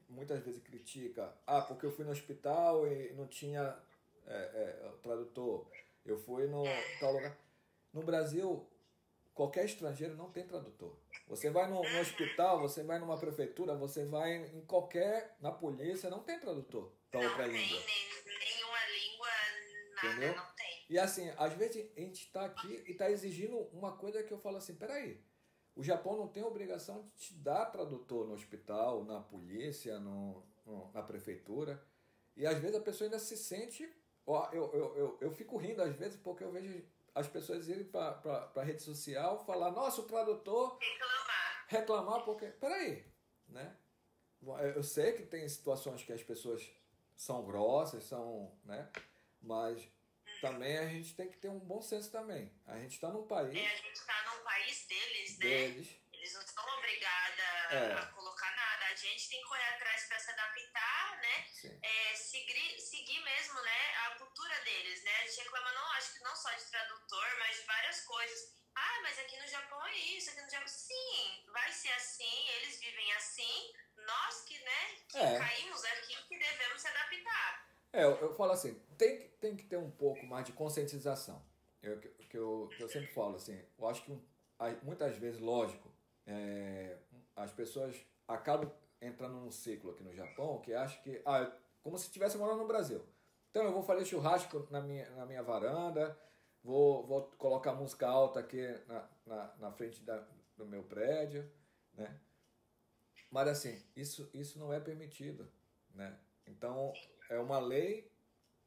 [0.09, 3.77] muitas vezes critica, ah, porque eu fui no hospital e não tinha
[4.27, 5.67] é, é, tradutor,
[6.05, 6.63] eu fui no
[7.01, 7.37] tal lugar.
[7.93, 8.65] No Brasil,
[9.41, 10.95] qualquer estrangeiro não tem tradutor.
[11.27, 16.11] Você vai no, no, hospital, você vai numa prefeitura, você vai em qualquer, na polícia,
[16.11, 17.81] não tem tradutor para outra língua.
[17.81, 19.29] Nem, nenhuma língua,
[19.95, 20.37] nada, Entendeu?
[20.37, 20.85] não tem.
[20.91, 24.39] E assim, às vezes a gente está aqui e está exigindo uma coisa que eu
[24.39, 25.25] falo assim, peraí,
[25.75, 30.93] o Japão não tem obrigação de te dar tradutor no hospital, na polícia, no, no
[30.93, 31.83] na prefeitura.
[32.37, 33.91] E às vezes a pessoa ainda se sente.
[34.27, 37.85] Ó, eu, eu, eu, eu fico rindo às vezes porque eu vejo as pessoas irem
[37.85, 40.79] para a rede social falar, nossa, o tradutor.
[40.79, 41.67] Reclamar.
[41.69, 42.47] Reclamar, porque.
[42.47, 43.05] Peraí,
[43.49, 43.77] né?
[44.75, 46.71] Eu sei que tem situações que as pessoas
[47.17, 48.57] são grossas, são.
[48.65, 48.91] né?
[49.43, 49.87] Mas
[50.41, 52.51] também a gente tem que ter um bom senso também.
[52.67, 53.55] A gente está num país.
[53.55, 55.47] É, a gente está num país deles, né?
[55.47, 56.01] Deles.
[56.13, 57.93] Eles não estão obrigados é.
[57.93, 58.80] a colocar nada.
[58.91, 61.47] A gente tem que correr atrás para se adaptar, né?
[61.81, 63.95] É, seguir, seguir mesmo, né?
[64.07, 65.17] A cultura deles, né?
[65.17, 68.53] A gente reclama, não, acho que não só de tradutor, mas de várias coisas.
[68.75, 70.67] Ah, mas aqui no Japão é isso, aqui no Japão.
[70.67, 73.73] Sim, vai ser assim, eles vivem assim.
[73.97, 75.39] Nós que, né, que é.
[75.39, 77.71] caímos aqui, que devemos se adaptar.
[77.93, 81.45] É, eu, eu falo assim, tem que, tem que ter um pouco mais de conscientização.
[81.81, 84.11] Eu, que, que, eu, que eu sempre falo assim, eu acho que
[84.83, 85.93] muitas vezes, lógico,
[86.27, 86.99] é,
[87.37, 87.97] as pessoas
[88.29, 88.71] acabam
[89.01, 91.51] entrando num ciclo aqui no Japão que acha que, ah,
[91.83, 93.03] como se estivesse morando no Brasil.
[93.51, 96.19] Então eu vou fazer churrasco na minha, na minha varanda,
[96.63, 100.25] vou, vou colocar música alta aqui na, na, na frente da,
[100.57, 101.51] do meu prédio,
[101.95, 102.21] né?
[103.31, 105.51] Mas assim, isso, isso não é permitido,
[105.95, 106.19] né?
[106.47, 106.93] Então
[107.29, 108.11] é uma lei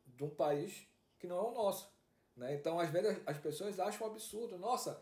[0.06, 0.88] de um país
[1.20, 1.92] que não é o nosso.
[2.36, 2.56] Né?
[2.56, 4.58] Então, às vezes, as pessoas acham um absurdo.
[4.58, 5.02] Nossa,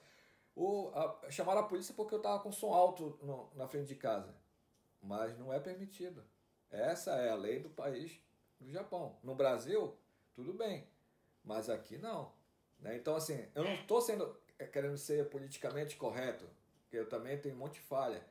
[0.55, 3.95] o, a, chamaram a polícia porque eu estava com som alto no, na frente de
[3.95, 4.35] casa.
[5.01, 6.23] Mas não é permitido.
[6.69, 8.19] Essa é a lei do país
[8.59, 9.17] do Japão.
[9.23, 9.97] No Brasil,
[10.33, 10.87] tudo bem.
[11.43, 12.31] Mas aqui não.
[12.79, 12.95] Né?
[12.95, 16.47] Então, assim, eu não estou sendo é, querendo ser politicamente correto,
[16.83, 18.23] porque eu também tenho um monte de falha.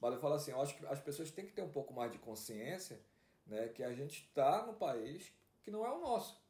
[0.00, 2.12] Mas eu falo assim, eu acho que as pessoas têm que ter um pouco mais
[2.12, 3.00] de consciência
[3.46, 6.40] né, que a gente está no país que não é o nosso.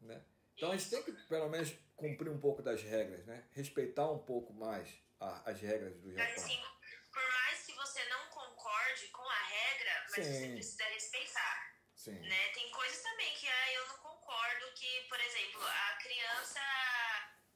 [0.00, 0.20] Né?
[0.54, 3.44] Então a gente tem que, pelo menos, cumprir um pouco das regras, né?
[3.52, 6.44] respeitar um pouco mais a, as regras do Japão.
[10.16, 10.32] Mas Sim.
[10.32, 11.72] você precisa respeitar.
[11.96, 12.18] Sim.
[12.20, 12.48] Né?
[12.48, 16.60] Tem coisas também que ah, eu não concordo, que, por exemplo, a criança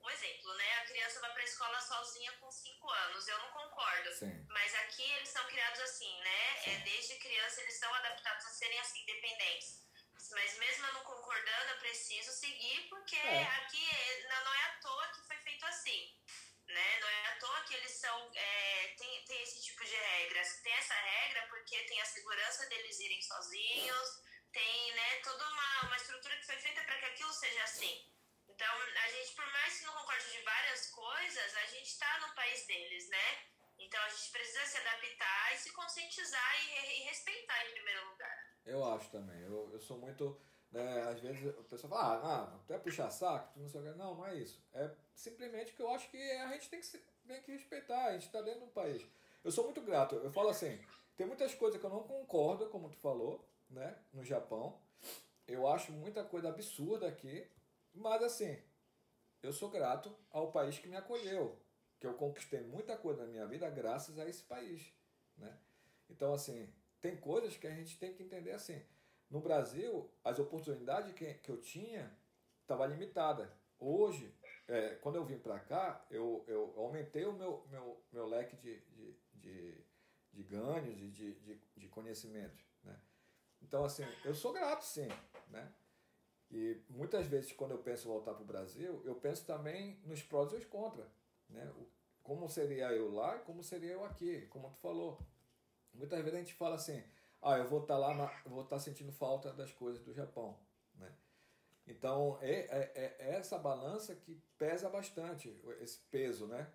[0.06, 0.74] um exemplo, né?
[0.74, 3.26] A criança vai para a escola sozinha com 5 anos.
[3.26, 4.14] Eu não concordo.
[4.14, 4.46] Sim.
[4.48, 6.68] Mas aqui eles são criados assim, né?
[6.68, 9.84] É, desde criança eles são adaptados a serem assim, dependentes.
[10.30, 13.42] Mas mesmo eu não concordando, eu preciso seguir, porque é.
[13.42, 13.84] aqui
[14.28, 16.14] não é à toa que foi feito assim.
[16.66, 17.00] Né?
[17.00, 18.30] Não é à toa que eles são.
[18.34, 20.60] É, tem, tem esse tipo de regras.
[20.62, 25.96] Tem essa regra porque tem a segurança deles irem sozinhos, tem né, toda uma, uma
[25.96, 28.12] estrutura que foi feita para que aquilo seja assim.
[28.48, 28.72] Então,
[29.04, 32.66] a gente, por mais que não concorde de várias coisas, a gente está no país
[32.66, 33.44] deles, né?
[33.78, 38.56] Então, a gente precisa se adaptar e se conscientizar e, e respeitar em primeiro lugar.
[38.64, 39.42] Eu acho também.
[39.42, 40.40] Eu, eu sou muito.
[40.76, 43.80] Né, às vezes o pessoal fala, ah, ah, tu é puxar saco, tu não sei
[43.80, 43.98] o que.
[43.98, 44.62] Não, não é isso.
[44.74, 48.26] É simplesmente que eu acho que a gente tem que, tem que respeitar, a gente
[48.26, 49.02] está dentro do país.
[49.42, 50.16] Eu sou muito grato.
[50.16, 50.78] Eu falo assim,
[51.16, 54.78] tem muitas coisas que eu não concordo, como tu falou, né, no Japão.
[55.48, 57.48] eu acho muita coisa absurda aqui,
[57.94, 58.62] mas assim,
[59.42, 61.58] eu sou grato ao país que me acolheu,
[61.98, 64.92] que eu conquistei muita coisa na minha vida graças a esse país,
[65.38, 65.58] né?
[66.10, 66.70] Então, assim,
[67.00, 68.78] tem coisas que a gente tem que entender assim.
[69.30, 72.10] No Brasil, as oportunidades que, que eu tinha
[72.62, 73.52] estava limitada.
[73.78, 74.34] Hoje,
[74.68, 78.80] é, quando eu vim para cá, eu, eu aumentei o meu, meu, meu leque de,
[78.80, 79.84] de, de,
[80.32, 82.64] de ganhos de, de, de conhecimentos.
[82.82, 82.98] Né?
[83.62, 85.08] Então, assim, eu sou grato, sim.
[85.48, 85.72] Né?
[86.50, 90.52] E muitas vezes, quando eu penso voltar para o Brasil, eu penso também nos prós
[90.52, 91.08] e os contras.
[91.48, 91.72] Né?
[92.22, 95.20] Como seria eu lá e como seria eu aqui, como tu falou.
[95.92, 97.02] Muitas vezes a gente fala assim,
[97.46, 100.12] ah, eu vou estar tá lá, na, vou estar tá sentindo falta das coisas do
[100.12, 100.58] Japão.
[100.96, 101.12] Né?
[101.86, 106.68] Então, é, é, é, essa balança que pesa bastante, esse peso, né?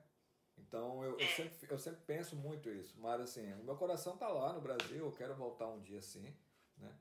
[0.57, 2.97] Então, eu, eu, sempre, eu sempre penso muito isso.
[2.99, 6.33] Mas, assim, o meu coração está lá no Brasil, eu quero voltar um dia assim,
[6.77, 6.95] né?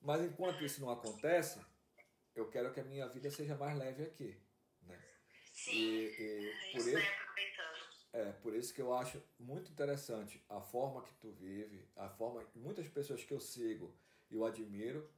[0.00, 1.60] Mas, enquanto isso não acontece,
[2.36, 4.40] eu quero que a minha vida seja mais leve aqui,
[4.82, 5.00] né?
[5.52, 7.22] Sim, e, e é por isso
[8.12, 12.44] é por isso que eu acho muito interessante a forma que tu vive, a forma
[12.54, 13.94] muitas pessoas que eu sigo
[14.30, 15.08] e eu admiro,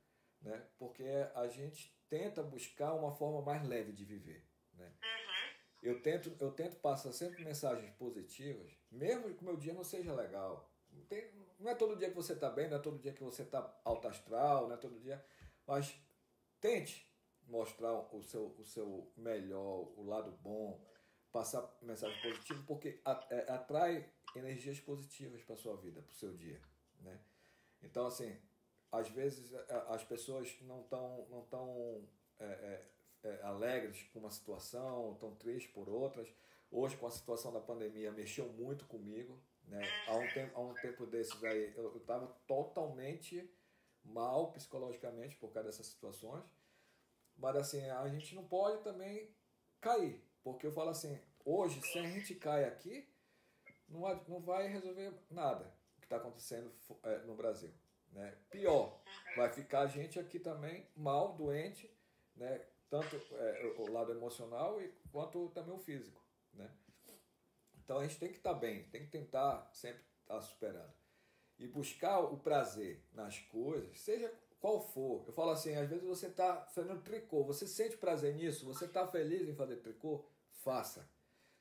[0.40, 0.64] né?
[0.78, 4.92] Porque a gente tenta buscar uma forma mais leve de viver, né?
[5.02, 5.54] Uhum.
[5.82, 10.14] Eu tento eu tento passar sempre mensagens positivas, mesmo que o meu dia não seja
[10.14, 10.70] legal.
[10.88, 11.28] Não, tem,
[11.58, 13.76] não é todo dia que você está bem, não é todo dia que você está
[13.84, 15.24] alto astral, não é todo dia,
[15.66, 15.98] mas
[16.60, 17.12] tente
[17.48, 20.80] mostrar o seu, o seu melhor, o lado bom,
[21.34, 26.62] passar mensagem positiva, porque é, atrai energias positivas para sua vida, para o seu dia,
[27.00, 27.20] né?
[27.82, 28.40] Então, assim,
[28.92, 29.52] às vezes
[29.88, 32.08] as pessoas não estão não tão,
[32.38, 36.32] é, é, é, alegres com uma situação, estão tristes por outras.
[36.70, 39.42] Hoje, com a situação da pandemia, mexeu muito comigo.
[39.66, 39.82] Né?
[40.06, 43.50] Há, um tempo, há um tempo desses aí, eu estava totalmente
[44.04, 46.44] mal psicologicamente por causa dessas situações.
[47.36, 49.34] Mas, assim, a gente não pode também
[49.80, 50.22] cair.
[50.44, 53.08] Porque eu falo assim, hoje, se a gente cai aqui,
[53.88, 56.70] não, vai resolver nada que está acontecendo
[57.02, 57.72] é, no Brasil.
[58.12, 58.36] Né?
[58.50, 59.00] Pior,
[59.34, 61.90] vai ficar a gente aqui também mal, doente,
[62.36, 62.62] né?
[62.90, 66.22] tanto é, o lado emocional e, quanto também o físico.
[66.52, 66.70] Né?
[67.82, 70.92] Então a gente tem que estar tá bem, tem que tentar sempre estar tá superando.
[71.58, 75.24] E buscar o prazer nas coisas, seja qual for.
[75.26, 79.06] Eu falo assim, às vezes você está fazendo tricô, você sente prazer nisso, você está
[79.06, 80.24] feliz em fazer tricô,
[80.64, 81.08] faça.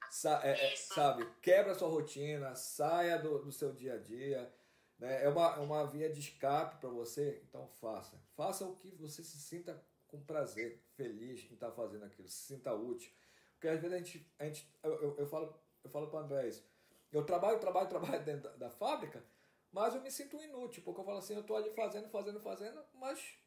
[0.10, 4.54] Sa é, é, sabe, quebra sua rotina, saia do, do seu dia a dia.
[4.98, 5.24] Né?
[5.24, 8.18] É, uma, é uma via de escape para você, então faça.
[8.36, 12.54] Faça o que você se sinta com prazer, feliz em estar tá fazendo aquilo, se
[12.54, 13.12] sinta útil.
[13.54, 16.24] Porque às vezes a gente, a gente eu, eu, eu falo, eu falo para o
[16.24, 16.64] André isso.
[17.12, 19.24] Eu trabalho, trabalho, trabalho dentro da, da, fábrica,
[19.72, 22.84] mas eu me sinto inútil, porque eu falo assim, eu estou ali fazendo, fazendo, fazendo,
[22.94, 23.38] mas,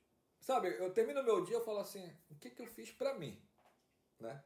[0.40, 3.14] sabe, eu termino o meu dia, eu falo assim, o que, que eu fiz para
[3.14, 3.40] mim?
[4.18, 4.42] Né?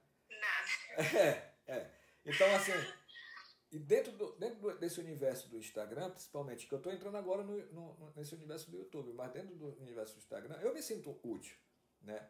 [0.97, 1.91] É, é.
[2.25, 2.73] Então, assim,
[3.71, 7.57] e dentro, do, dentro desse universo do Instagram, principalmente, que eu estou entrando agora no,
[7.73, 11.57] no, nesse universo do YouTube, mas dentro do universo do Instagram, eu me sinto útil,
[12.03, 12.29] né?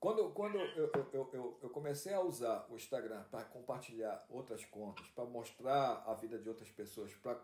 [0.00, 5.06] Quando, quando eu, eu, eu, eu comecei a usar o Instagram para compartilhar outras contas,
[5.10, 7.38] para mostrar a vida de outras pessoas, para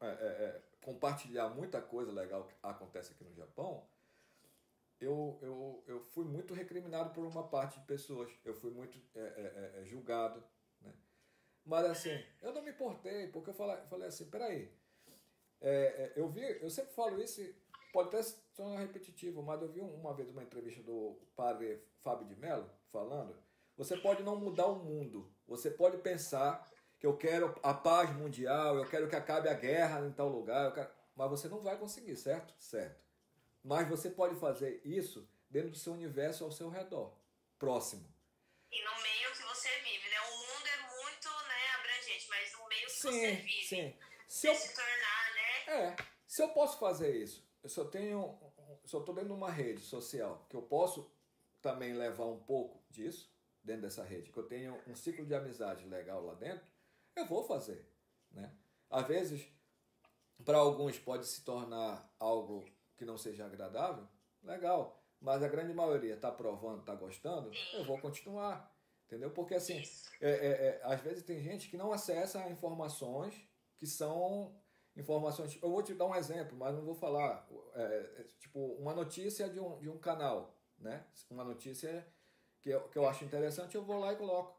[0.00, 3.86] é, é, é, compartilhar muita coisa legal que acontece aqui no Japão,
[5.00, 8.30] eu, eu, eu fui muito recriminado por uma parte de pessoas.
[8.44, 10.42] Eu fui muito é, é, é julgado,
[11.68, 14.72] mas assim, eu não me importei, porque eu falei, falei assim, peraí,
[15.60, 17.42] é, é, eu vi, eu sempre falo isso,
[17.92, 22.26] pode até se tornar repetitivo, mas eu vi uma vez uma entrevista do padre Fábio
[22.26, 23.36] de Mello falando,
[23.76, 26.66] você pode não mudar o mundo, você pode pensar
[26.98, 30.72] que eu quero a paz mundial, eu quero que acabe a guerra em tal lugar,
[30.72, 30.90] quero...
[31.14, 32.54] mas você não vai conseguir, certo?
[32.58, 33.07] Certo.
[33.62, 37.16] Mas você pode fazer isso dentro do seu universo ao seu redor,
[37.58, 38.06] próximo.
[38.70, 40.20] E no meio que você vive, né?
[40.20, 43.66] O mundo é muito né, abrangente, mas no meio que sim, você vive.
[43.66, 43.98] Sim.
[44.28, 45.86] Se eu, se tornar, né?
[45.86, 45.96] É.
[46.26, 48.38] Se eu posso fazer isso, eu só tenho.
[48.84, 51.10] Se eu estou dentro de uma rede social que eu posso
[51.60, 53.32] também levar um pouco disso
[53.62, 56.66] dentro dessa rede, que eu tenho um ciclo de amizade legal lá dentro,
[57.16, 57.90] eu vou fazer.
[58.30, 58.54] Né?
[58.88, 59.46] Às vezes,
[60.44, 62.64] para alguns pode se tornar algo
[62.98, 64.06] que não seja agradável,
[64.42, 65.00] legal.
[65.20, 68.76] Mas a grande maioria está provando, está gostando, eu vou continuar.
[69.06, 69.30] Entendeu?
[69.30, 69.82] Porque assim,
[70.20, 73.34] é, é, é, às vezes tem gente que não acessa informações
[73.78, 74.54] que são
[74.94, 75.58] informações.
[75.62, 77.48] Eu vou te dar um exemplo, mas não vou falar.
[77.74, 77.82] É,
[78.18, 81.06] é, tipo, uma notícia de um, de um canal, né?
[81.30, 82.06] Uma notícia
[82.60, 84.58] que eu, que eu acho interessante, eu vou lá e coloco.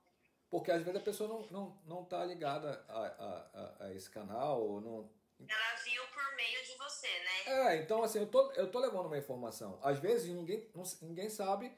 [0.49, 4.63] Porque às vezes a pessoa não, não, não tá ligada a, a, a, esse canal,
[4.63, 5.09] ou não,
[5.47, 7.73] Ela viu por meio de você, né?
[7.73, 9.79] É, então assim, eu tô, eu tô levando uma informação.
[9.83, 10.69] Às vezes ninguém,
[11.01, 11.75] ninguém sabe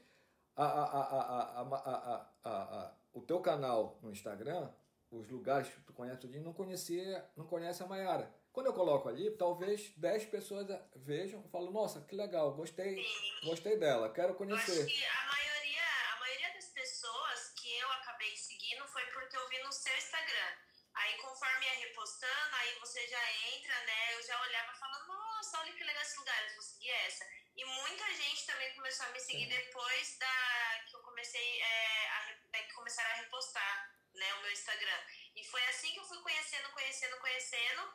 [0.56, 4.70] a, a, a, a, a, a, o teu canal no Instagram,
[5.12, 8.34] os lugares que tu conhece, não conhecia, não conhece a Mayara.
[8.52, 13.48] Quando eu coloco ali, talvez 10 pessoas vejam e falam, nossa, que legal, gostei, Sim.
[13.48, 14.78] gostei dela, quero conhecer.
[14.78, 15.82] Eu acho que a maioria,
[16.16, 20.52] a maioria das pessoas que eu acabei seguindo foi porque eu vi no seu Instagram.
[20.94, 24.14] Aí conforme ia repostando, aí você já entra, né?
[24.14, 27.26] Eu já olhava e falava, nossa, olha que legal esse lugar, vou seguir essa.
[27.56, 32.38] E muita gente também começou a me seguir depois da que eu comecei é, a,
[32.54, 35.00] é, que começaram a repostar né, o meu Instagram.
[35.36, 37.94] E foi assim que eu fui conhecendo, conhecendo, conhecendo.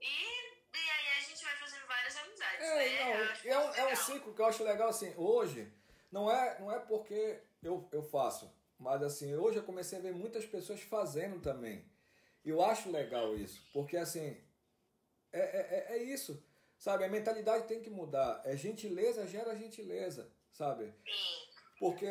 [0.00, 0.24] E,
[0.74, 2.64] e aí a gente vai fazendo várias amizades.
[2.64, 3.04] É, né?
[3.44, 5.14] não, é, um, é um ciclo que eu acho legal assim.
[5.16, 5.72] Hoje,
[6.10, 10.12] não é, não é porque eu, eu faço, mas assim, hoje eu comecei a ver
[10.12, 11.88] muitas pessoas fazendo também.
[12.48, 14.36] Eu acho legal isso, porque assim,
[15.32, 16.42] é, é, é, é isso,
[16.78, 17.04] sabe?
[17.04, 18.40] A mentalidade tem que mudar.
[18.44, 20.92] É gentileza gera gentileza, sabe?
[21.78, 22.06] Porque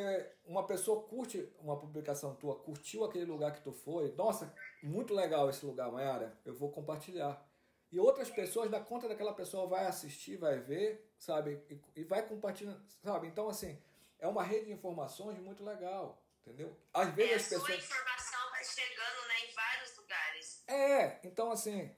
[0.46, 5.50] uma pessoa curte uma publicação tua, curtiu aquele lugar que tu foi, nossa, muito legal
[5.50, 7.46] esse lugar, Mayara, eu vou compartilhar.
[7.92, 11.62] E outras pessoas da conta daquela pessoa vai assistir, vai ver, sabe?
[11.70, 13.28] E, e vai compartilhar, sabe?
[13.28, 13.82] Então, assim,
[14.20, 16.78] é uma rede de informações muito legal, entendeu?
[16.94, 17.64] Às vezes é, as pessoas.
[17.64, 20.27] A sua informação vai chegando né, em vários lugares.
[20.68, 21.90] É, então, assim,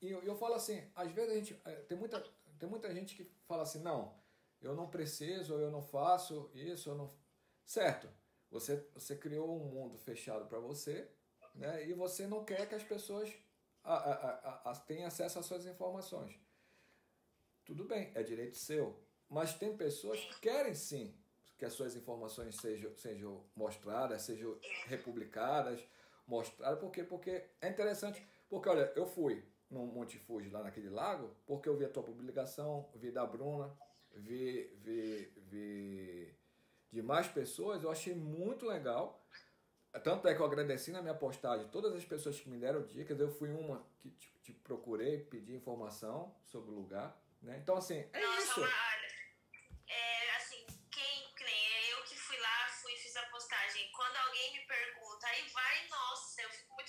[0.00, 1.60] e eu, eu falo assim, às vezes a gente.
[1.64, 2.20] É, tem muita,
[2.58, 4.14] tem muita gente que fala assim, não,
[4.60, 7.12] eu não preciso, eu não faço isso, eu não.
[7.64, 8.08] Certo,
[8.50, 11.10] você, você criou um mundo fechado para você,
[11.54, 11.88] né?
[11.88, 13.32] E você não quer que as pessoas
[13.82, 16.38] a, a, a, tem acesso às suas informações.
[17.64, 18.98] Tudo bem, é direito seu.
[19.28, 21.18] Mas tem pessoas que querem sim
[21.56, 25.80] que as suas informações sejam, sejam mostradas, sejam republicadas,
[26.26, 26.78] mostradas.
[26.78, 27.04] Por quê?
[27.04, 28.26] Porque é interessante.
[28.48, 32.02] Porque, olha, eu fui no Monte Fuji, lá naquele lago, porque eu vi a tua
[32.02, 33.76] publicação, vi da Bruna,
[34.12, 36.38] vi, vi, vi
[36.92, 39.26] de mais pessoas, eu achei muito legal.
[40.02, 43.18] Tanto é que eu agradeci na minha postagem todas as pessoas que me deram dicas.
[43.18, 47.16] Eu fui uma que te, te procurei, pedi informação sobre o lugar.
[47.40, 47.58] Né?
[47.62, 48.60] Então, assim, é Nossa, isso.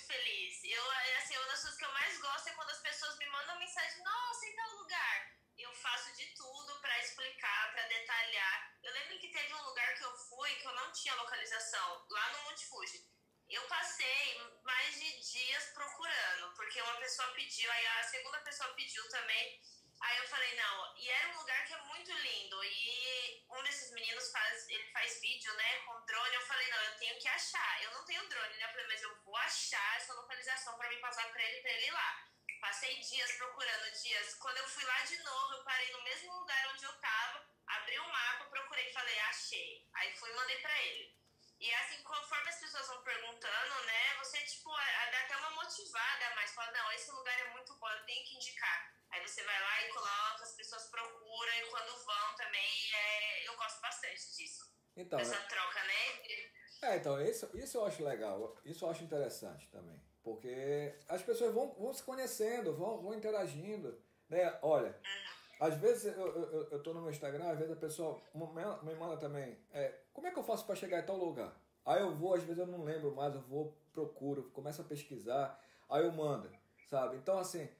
[0.06, 0.64] Feliz.
[0.64, 3.26] Eu, é, assim, uma das coisas que eu mais gosto é quando as pessoas me
[3.26, 5.36] mandam mensagem, nossa, em tal lugar.
[5.58, 8.78] Eu faço de tudo para explicar, para detalhar.
[8.82, 12.32] Eu lembro que teve um lugar que eu fui que eu não tinha localização, lá
[12.32, 13.04] no Monte Fuji.
[13.48, 19.08] Eu passei mais de dias procurando, porque uma pessoa pediu, aí a segunda pessoa pediu
[19.08, 19.60] também.
[20.00, 22.64] Aí eu falei, não, e era um lugar que é muito lindo.
[22.64, 26.34] E um desses meninos faz, ele faz vídeo, né, com drone.
[26.34, 27.82] Eu falei, não, eu tenho que achar.
[27.82, 28.64] Eu não tenho drone, né?
[28.64, 31.86] Eu falei, mas eu vou achar essa localização para me passar para ele, para ele
[31.86, 32.24] ir lá.
[32.60, 34.34] Passei dias procurando, dias.
[34.34, 37.98] Quando eu fui lá de novo, eu parei no mesmo lugar onde eu tava abri
[37.98, 39.86] o mapa, procurei, falei, achei.
[39.94, 41.16] Aí fui e mandei pra ele.
[41.58, 46.52] E assim, conforme as pessoas vão perguntando, né, você, tipo, dá até uma motivada mais.
[46.54, 48.95] Fala, não, esse lugar é muito bom, eu tenho que indicar.
[49.10, 53.56] Aí você vai lá e coloca, as pessoas procuram, e quando vão também, é, eu
[53.56, 54.70] gosto bastante disso.
[54.96, 55.46] Então, Essa é...
[55.46, 56.90] troca, né?
[56.90, 60.00] É, então, isso, isso eu acho legal, isso eu acho interessante também.
[60.22, 64.58] Porque as pessoas vão, vão se conhecendo, vão, vão interagindo, né?
[64.62, 65.36] Olha, uhum.
[65.58, 69.16] Às vezes eu, eu, eu tô no meu Instagram, às vezes a pessoa me manda
[69.16, 71.58] também, é, como é que eu faço para chegar em tal lugar?
[71.84, 75.58] Aí eu vou, às vezes eu não lembro mais, eu vou, procuro, começo a pesquisar,
[75.88, 76.50] aí eu mando,
[76.90, 77.16] sabe?
[77.16, 77.70] Então, assim,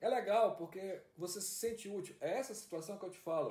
[0.00, 2.16] é legal porque você se sente útil.
[2.20, 3.50] É essa situação que eu te falo.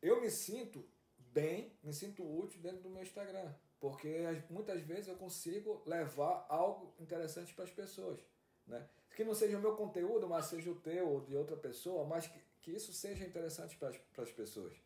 [0.00, 0.88] Eu me sinto
[1.18, 3.52] bem, me sinto útil dentro do meu Instagram.
[3.80, 8.20] Porque muitas vezes eu consigo levar algo interessante para as pessoas.
[8.66, 8.88] Né?
[9.14, 12.26] Que não seja o meu conteúdo, mas seja o teu ou de outra pessoa, mas
[12.26, 12.38] que
[12.68, 14.76] que isso seja interessante para as pessoas,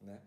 [0.00, 0.22] né?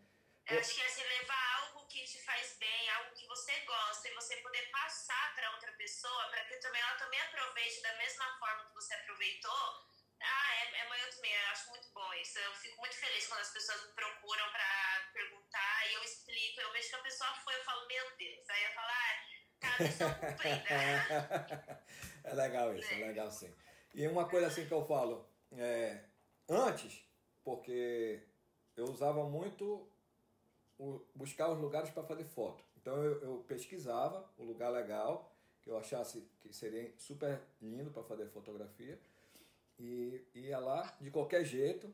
[0.47, 4.09] Eu acho que é assim, levar algo que te faz bem, algo que você gosta,
[4.09, 8.37] e você poder passar para outra pessoa, para que também ela também aproveite da mesma
[8.37, 9.94] forma que você aproveitou.
[10.21, 12.39] Ah, é, é eu também, eu acho muito bom isso.
[12.39, 16.61] Eu fico muito feliz quando as pessoas me procuram para perguntar e eu explico.
[16.61, 18.49] Eu vejo que a pessoa foi, eu falo, meu Deus.
[18.49, 19.15] Aí eu falo, ah,
[20.39, 21.83] cumprida.
[22.23, 23.01] é legal isso, é.
[23.01, 23.53] é legal sim.
[23.93, 26.03] E uma coisa assim que eu falo, é,
[26.49, 27.05] antes
[27.43, 28.21] porque
[28.75, 29.87] eu usava muito
[30.77, 32.63] o, buscar os lugares para fazer foto.
[32.77, 38.03] Então eu, eu, pesquisava o lugar legal que eu achasse que seria super lindo para
[38.03, 38.99] fazer fotografia
[39.79, 41.93] e ia lá de qualquer jeito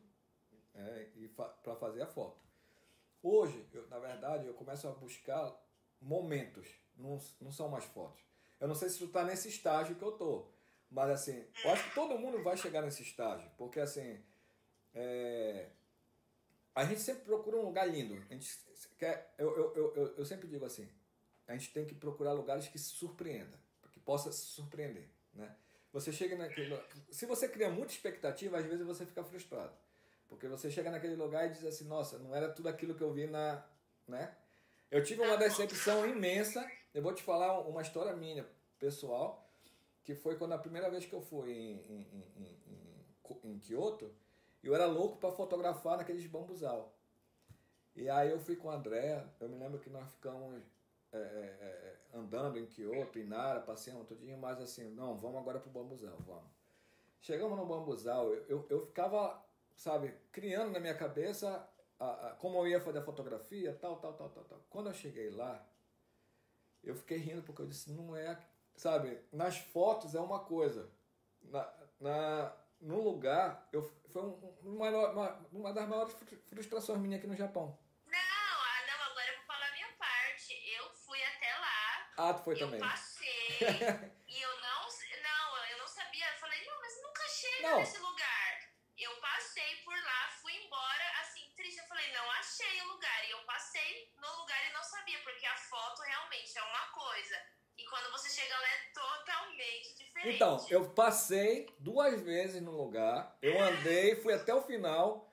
[0.74, 2.40] é, fa para fazer a foto.
[3.24, 5.54] Hoje, eu, na verdade, eu começo a buscar
[6.02, 8.22] momentos, não, não são mais fotos.
[8.60, 10.46] Eu não sei se tu está nesse estágio que eu tô,
[10.90, 14.22] Mas assim, eu acho que todo mundo vai chegar nesse estágio, porque assim,
[14.94, 15.70] é,
[16.76, 18.16] a gente sempre procura um lugar lindo.
[18.30, 18.50] A gente
[18.98, 20.88] quer, eu, eu, eu, eu sempre digo assim,
[21.48, 23.60] a gente tem que procurar lugares que surpreenda,
[23.92, 25.56] que possa surpreender, né?
[25.94, 26.80] Você chega naquele,
[27.10, 29.74] se você cria muita expectativa, às vezes você fica frustrado,
[30.30, 33.12] porque você chega naquele lugar e diz assim, nossa, não era tudo aquilo que eu
[33.12, 33.62] vi na,
[34.08, 34.34] né?
[34.92, 36.70] Eu tive uma decepção imensa.
[36.94, 38.46] Eu vou te falar uma história minha
[38.78, 39.50] pessoal,
[40.04, 44.14] que foi quando a primeira vez que eu fui em, em, em, em, Kyoto,
[44.62, 46.94] eu era louco para fotografar naqueles bambuzal.
[47.96, 50.62] E aí eu fui com o André, eu me lembro que nós ficamos
[51.14, 55.60] é, é, é andando em Kyoto, em Nara, passeando tudinho, mas assim, não, vamos agora
[55.60, 56.50] pro bambuzal, vamos.
[57.22, 59.44] Chegamos no bambuzal, eu, eu, eu ficava,
[59.76, 61.68] sabe, criando na minha cabeça
[62.00, 64.60] a, a, como eu ia fazer a fotografia, tal, tal, tal, tal, tal.
[64.70, 65.64] Quando eu cheguei lá,
[66.84, 68.40] eu fiquei rindo porque eu disse, não é,
[68.76, 70.90] sabe, nas fotos é uma coisa,
[71.44, 76.14] na, na, no lugar, eu, foi um, uma, uma, uma das maiores
[76.50, 77.78] frustrações minhas aqui no Japão.
[78.06, 80.54] Não, ah, não, agora eu vou falar a minha parte.
[80.76, 82.11] Eu fui até lá.
[82.22, 82.80] Ah, tu foi eu também.
[82.80, 83.58] Eu passei.
[84.30, 84.82] e eu não,
[85.24, 86.28] não, eu não sabia.
[86.28, 87.80] Eu falei, não, mas nunca chega não.
[87.80, 88.70] nesse lugar.
[88.96, 91.80] Eu passei por lá, fui embora, assim, triste.
[91.80, 93.26] Eu falei, não achei o lugar.
[93.26, 97.36] E eu passei no lugar e não sabia, porque a foto realmente é uma coisa.
[97.76, 100.36] E quando você chega lá é totalmente diferente.
[100.36, 105.28] Então, eu passei duas vezes no lugar, eu andei, fui até o final,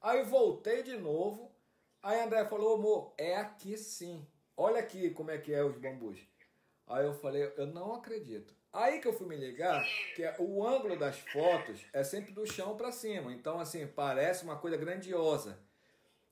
[0.00, 1.52] aí voltei de novo.
[2.00, 4.24] Aí André falou, amor, é aqui sim.
[4.58, 6.18] Olha aqui como é que é os bambus.
[6.86, 8.54] Aí eu falei, eu não acredito.
[8.72, 9.82] Aí que eu fui me ligar
[10.14, 13.32] que é, o ângulo das fotos é sempre do chão para cima.
[13.32, 15.58] Então, assim, parece uma coisa grandiosa.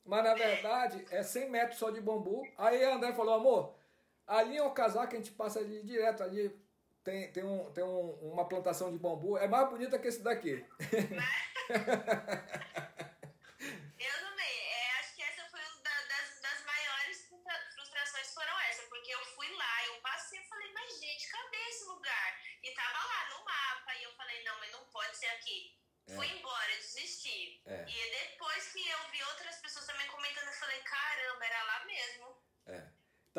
[0.05, 2.47] Mas na verdade é 100 metros só de bambu.
[2.57, 3.77] Aí André falou, amor,
[4.27, 6.53] Ali é o casaco que a gente passa ali direto ali.
[7.01, 9.37] Tem, tem, um, tem um, uma plantação de bambu.
[9.37, 10.51] É mais bonita que esse daqui.
[10.51, 10.65] eu
[14.19, 14.55] também.
[14.67, 17.25] É, acho que essa foi uma das, das maiores
[17.73, 18.83] frustrações foram essa.
[18.89, 22.41] Porque eu fui lá, eu passei e falei, mas gente, cadê esse lugar?
[22.61, 23.95] E tava lá no mapa.
[23.95, 25.73] E eu falei, não, mas não pode ser aqui.
[26.07, 26.15] É.
[26.15, 27.61] Fui embora, desisti.
[27.65, 27.85] É.
[27.87, 32.35] E depois que eu vi outras pessoas também comentando, eu falei, caramba, era lá mesmo.
[32.65, 32.97] É.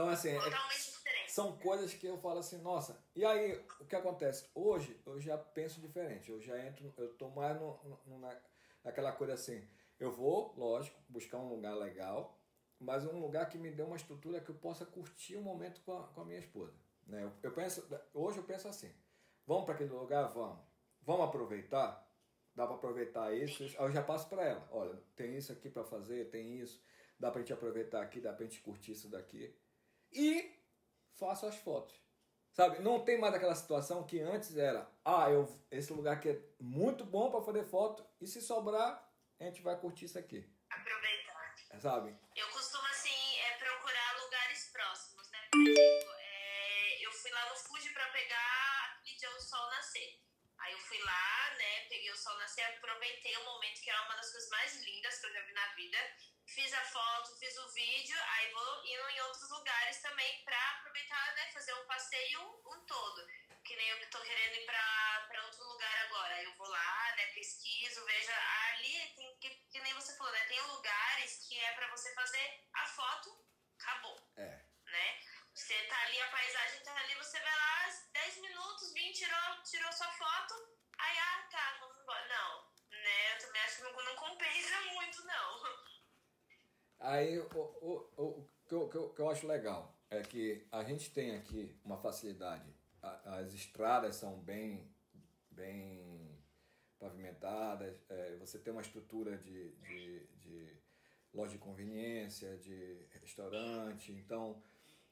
[0.08, 2.98] Então, assim, é, são coisas que eu falo assim, nossa.
[3.14, 4.48] E aí, o que acontece?
[4.54, 6.30] Hoje, eu já penso diferente.
[6.30, 8.34] Eu já entro, eu tô mais no, no, na,
[8.82, 9.62] naquela coisa assim.
[10.00, 12.40] Eu vou, lógico, buscar um lugar legal,
[12.80, 15.80] mas um lugar que me dê uma estrutura que eu possa curtir o um momento
[15.82, 16.74] com a, com a minha esposa.
[17.06, 17.22] Né?
[17.22, 18.92] Eu, eu, penso, hoje eu penso assim:
[19.46, 20.28] vamos para aquele lugar?
[20.28, 20.64] Vamos.
[21.02, 22.06] Vamos aproveitar?
[22.54, 23.78] Dá para aproveitar isso, isso?
[23.78, 26.82] Aí eu já passo para ela: olha, tem isso aqui para fazer, tem isso,
[27.18, 29.54] dá para gente aproveitar aqui, dá para gente curtir isso daqui
[30.12, 30.54] e
[31.18, 31.96] faço as fotos.
[32.52, 36.42] Sabe, não tem mais aquela situação que antes era, ah, eu, esse lugar aqui é
[36.58, 40.44] muito bom para fazer foto e se sobrar, a gente vai curtir isso aqui.
[40.68, 41.54] Aproveitar.
[41.80, 42.16] Sabe?
[42.34, 45.38] Eu costumo, assim, é, procurar lugares próximos, né?
[45.52, 48.58] Por exemplo, é, eu fui lá no Fuji para pegar
[49.36, 50.20] o sol nascer.
[50.58, 54.16] Aí eu fui lá, né, peguei o sol nascer, aproveitei o momento que é uma
[54.16, 55.98] das coisas mais lindas que eu já vi na vida
[56.48, 61.34] fiz a foto, fiz o vídeo, aí vou indo em outros lugares também para aproveitar,
[61.34, 63.26] né, fazer um passeio um todo.
[63.64, 66.42] Que nem eu que tô querendo ir para outro lugar agora.
[66.42, 68.32] Eu vou lá, né, pesquiso, vejo.
[68.32, 70.40] Ali tem que, que nem você falou, né?
[70.46, 73.44] Tem lugares que é para você fazer a foto,
[73.78, 74.18] acabou.
[74.38, 74.64] É.
[74.86, 75.20] Né?
[75.54, 79.92] Você tá ali, a paisagem tá ali, você vai lá, 10 minutos, 20, tirou, tirou
[79.92, 80.54] sua foto,
[80.98, 82.26] aí, ah, tá, vamos embora.
[82.26, 83.34] Não, né?
[83.34, 85.98] Eu também acho que não, não compensa muito, não.
[87.08, 87.46] Aí o,
[87.80, 91.34] o, o, que, eu, que, eu, que eu acho legal é que a gente tem
[91.36, 92.70] aqui uma facilidade.
[93.00, 94.86] As estradas são bem,
[95.50, 96.38] bem
[96.98, 100.76] pavimentadas, é, você tem uma estrutura de, de, de
[101.32, 104.62] loja de conveniência, de restaurante, então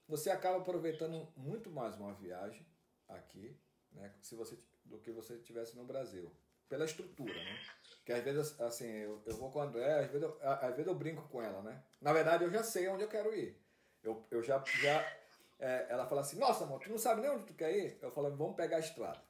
[0.07, 2.67] você acaba aproveitando muito mais uma viagem
[3.09, 3.57] aqui,
[3.93, 6.31] né, se você, do que você tivesse no Brasil,
[6.69, 7.61] pela estrutura, né?
[8.05, 10.87] Que às vezes, assim, eu, eu vou com a André, às vezes eu, às vezes
[10.87, 11.83] eu brinco com ela, né?
[12.01, 13.61] Na verdade, eu já sei onde eu quero ir.
[14.03, 14.63] Eu, eu já.
[14.81, 15.13] já
[15.59, 17.99] é, ela fala assim: Nossa, amor, tu não sabe nem onde tu quer ir?
[18.01, 19.21] Eu falo: Vamos pegar a estrada.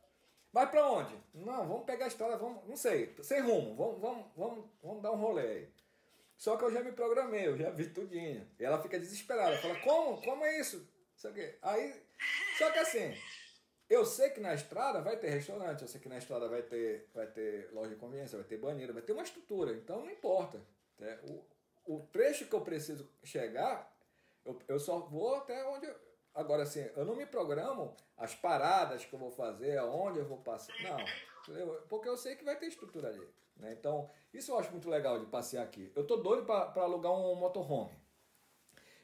[0.52, 1.14] Vai pra onde?
[1.34, 2.66] Não, vamos pegar a estrada, vamos.
[2.68, 5.72] Não sei, sem rumo, vamos, vamos, vamos, vamos dar um rolê aí.
[6.36, 8.46] Só que eu já me programei, eu já vi tudinho.
[8.58, 9.56] E ela fica desesperada.
[9.58, 10.20] Fala: Como?
[10.22, 10.86] Como é isso?
[11.16, 11.94] Só que, aí.
[12.58, 13.14] Só que assim.
[13.88, 17.08] Eu sei que na estrada vai ter restaurante, eu sei que na estrada vai ter,
[17.14, 20.60] vai ter loja de conveniência, vai ter banheiro, vai ter uma estrutura, então não importa.
[20.98, 21.18] Né?
[21.86, 23.96] O, o trecho que eu preciso chegar,
[24.44, 25.86] eu, eu só vou até onde,
[26.36, 30.36] Agora, assim, eu não me programo as paradas que eu vou fazer, aonde eu vou
[30.36, 30.74] passar.
[30.82, 30.98] Não,
[31.40, 31.82] entendeu?
[31.88, 33.26] porque eu sei que vai ter estrutura ali.
[33.56, 33.72] Né?
[33.72, 35.90] Então, isso eu acho muito legal de passear aqui.
[35.96, 37.98] Eu tô doido para alugar um motorhome.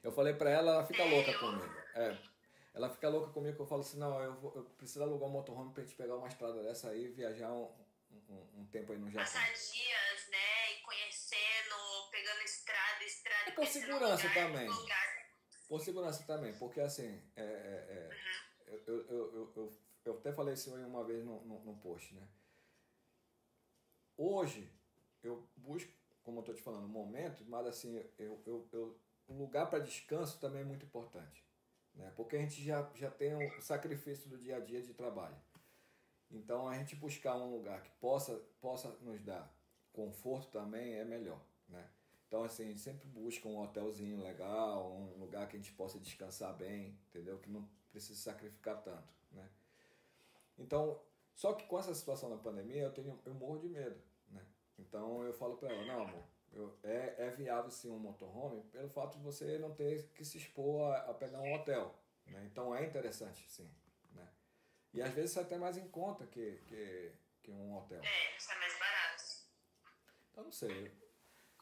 [0.03, 1.75] Eu falei para ela, ela fica louca comigo.
[1.95, 2.19] É,
[2.75, 5.33] ela fica louca comigo que eu falo assim, não, eu, vou, eu preciso alugar um
[5.33, 7.71] motorhome pra gente pegar uma estrada dessa aí e viajar um,
[8.31, 9.25] um, um, tempo aí no Japão.
[9.25, 10.73] Passar dias, né?
[10.73, 11.75] E conhecendo,
[12.11, 13.51] pegando estrada, estrada.
[13.51, 14.69] É por segurança lugar, também.
[14.69, 15.23] Lugar.
[15.69, 18.83] Por segurança também, porque assim, é, é, é uhum.
[18.87, 22.27] eu, eu, eu, eu, eu, até falei isso aí uma vez no, post, né?
[24.17, 24.71] Hoje,
[25.23, 25.91] eu busco,
[26.23, 29.79] como eu estou te falando, um momento, mas assim, eu, eu, eu um lugar para
[29.79, 31.43] descanso também é muito importante.
[31.95, 32.13] Né?
[32.17, 35.37] Porque a gente já, já tem o sacrifício do dia a dia de trabalho.
[36.31, 39.55] Então, a gente buscar um lugar que possa, possa nos dar
[39.93, 41.41] conforto também é melhor.
[41.69, 41.87] Né?
[42.27, 46.99] Então, assim, sempre busca um hotelzinho legal, um lugar que a gente possa descansar bem,
[47.11, 47.39] entendeu?
[47.39, 49.47] Que não precise sacrificar tanto, né?
[50.59, 50.99] Então,
[51.35, 54.43] só que com essa situação da pandemia, eu tenho eu morro de medo, né?
[54.79, 58.89] Então, eu falo para ela, não, amor, eu, é, é viável sim um motorhome pelo
[58.91, 62.45] fato de você não ter que se expor a, a pegar um hotel, né?
[62.45, 63.71] Então, é interessante, sim,
[64.13, 64.29] né?
[64.93, 68.03] E às vezes sai até mais em conta que, que, que um hotel.
[68.03, 69.25] É, sai mais barato.
[70.31, 70.93] Então, não sei,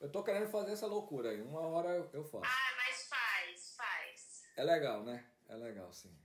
[0.01, 1.43] eu tô querendo fazer essa loucura aí.
[1.43, 2.45] Uma hora eu, eu faço.
[2.45, 4.43] Ah, mas faz, faz.
[4.57, 5.31] É legal, né?
[5.49, 6.17] É legal, sim.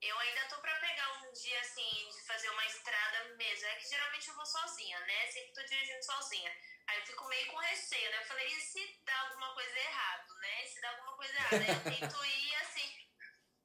[0.00, 3.66] Eu ainda tô pra pegar um dia, assim, de fazer uma estrada mesmo.
[3.66, 5.26] É que geralmente eu vou sozinha, né?
[5.32, 6.52] Sempre tô dirigindo sozinha.
[6.98, 8.18] Eu fico meio com receio, né?
[8.18, 10.64] Eu falei, e se dá alguma coisa errado, né?
[10.66, 11.56] Se dá alguma coisa errada?
[11.56, 13.08] Eu tento ir, assim...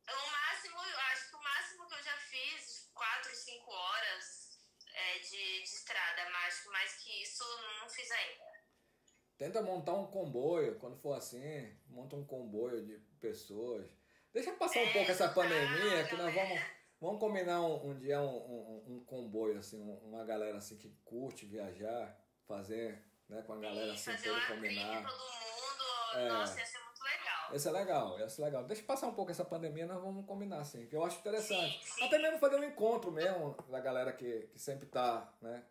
[0.05, 4.43] O máximo, eu acho que o máximo que eu já fiz, quatro, cinco horas
[4.93, 7.43] é, de, de estrada, mas mais que isso
[7.79, 8.53] não fiz ainda.
[9.37, 13.89] Tenta montar um comboio, quando for assim, monta um comboio de pessoas.
[14.33, 16.61] Deixa passar um pouco essa pandemia, que nós vamos,
[16.99, 21.45] vamos combinar um, um dia um, um, um, comboio, assim, uma galera assim que curte
[21.45, 22.17] viajar,
[22.47, 25.03] fazer né, com a galera assim, fazer toda combinar.
[25.03, 27.55] Todo mundo, é, nossa, ia ser muito legal.
[27.55, 28.63] Isso é legal, isso é legal.
[28.65, 31.83] Deixa passar um pouco essa pandemia, nós vamos combinar, assim, que eu acho interessante.
[31.85, 32.03] Sim, sim.
[32.03, 35.63] Até mesmo fazer um encontro mesmo da galera que, que sempre tá, né?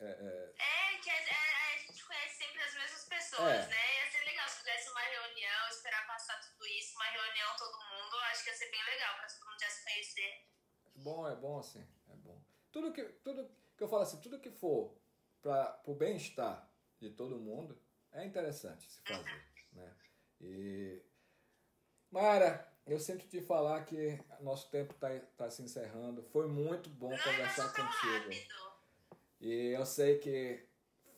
[0.00, 0.52] É, é...
[0.58, 1.20] é que é,
[3.30, 3.66] pessoas, é.
[3.66, 4.04] né?
[4.04, 8.16] Ia ser legal se fizesse uma reunião, esperar passar tudo isso, uma reunião todo mundo,
[8.30, 10.46] acho que ia ser bem legal para todo mundo já se conhecer.
[10.96, 12.40] Bom, é bom assim, é bom.
[12.72, 14.96] Tudo que, tudo que eu falo assim, tudo que for
[15.42, 16.69] para o bem-estar
[17.00, 17.76] de todo mundo
[18.12, 19.94] é interessante se fazer, né?
[20.40, 21.02] E
[22.10, 26.22] Mara, eu sinto te falar que nosso tempo está tá se encerrando.
[26.22, 28.24] Foi muito bom Não, conversar contigo.
[28.24, 28.60] Rápido.
[29.40, 30.66] E eu sei que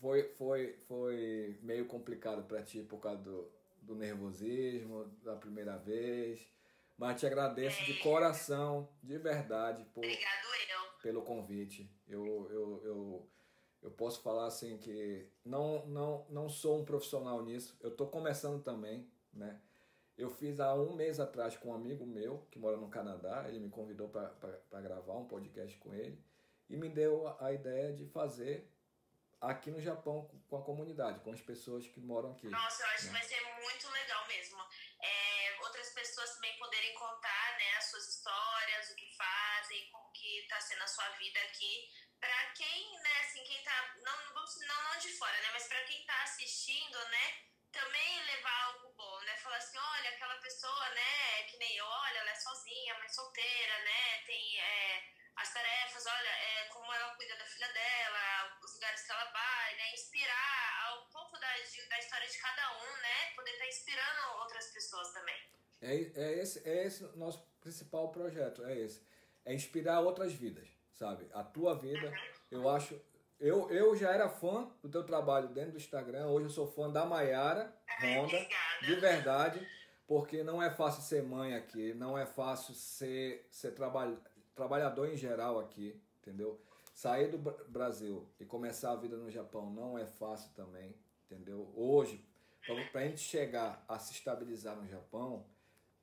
[0.01, 6.47] foi, foi, foi meio complicado para ti por causa do, do nervosismo da primeira vez.
[6.99, 7.85] Mas te agradeço é.
[7.87, 10.05] de coração, de verdade, por,
[11.03, 11.91] pelo convite.
[12.07, 13.31] Eu, eu, eu,
[13.83, 17.77] eu posso falar assim que não, não, não sou um profissional nisso.
[17.81, 19.61] Eu estou começando também, né?
[20.17, 23.45] Eu fiz há um mês atrás com um amigo meu que mora no Canadá.
[23.49, 26.23] Ele me convidou para gravar um podcast com ele
[26.71, 28.71] e me deu a ideia de fazer
[29.41, 32.49] aqui no Japão com a comunidade, com as pessoas que moram aqui.
[32.49, 33.13] Nossa, eu acho né?
[33.13, 34.59] que vai ser muito legal mesmo.
[35.03, 40.39] É, outras pessoas também poderem contar né, as suas histórias, o que fazem, como que
[40.39, 41.89] está sendo a sua vida aqui.
[42.23, 45.83] Para quem, né, assim, quem tá, não, vamos, não, não de fora, né, mas para
[45.85, 47.27] quem está assistindo, né,
[47.73, 52.19] também levar algo bom, né, falar assim, olha, aquela pessoa, né, que nem eu, olha,
[52.19, 54.61] ela é sozinha, mãe solteira, né, tem...
[54.61, 59.25] É, as tarefas, olha, é, como ela cuida da filha dela, os lugares que ela
[59.25, 59.93] vai, né?
[59.95, 63.35] Inspirar um pouco da, da história de cada um, né?
[63.35, 65.43] Poder estar tá inspirando outras pessoas também.
[65.81, 69.05] É, é, esse, é esse nosso principal projeto, é esse.
[69.45, 71.27] É inspirar outras vidas, sabe?
[71.33, 72.13] A tua vida,
[72.51, 73.01] eu acho...
[73.41, 76.89] Eu, eu já era fã do teu trabalho dentro do Instagram, hoje eu sou fã
[76.89, 78.39] da Maiara Honda,
[78.83, 79.67] de verdade,
[80.07, 84.17] porque não é fácil ser mãe aqui, não é fácil ser, ser trabalhar
[84.55, 86.61] trabalhador em geral aqui, entendeu?
[86.95, 87.39] Sair do
[87.69, 91.73] Brasil e começar a vida no Japão não é fácil também, entendeu?
[91.75, 92.25] Hoje,
[92.93, 95.47] para a gente chegar a se estabilizar no Japão,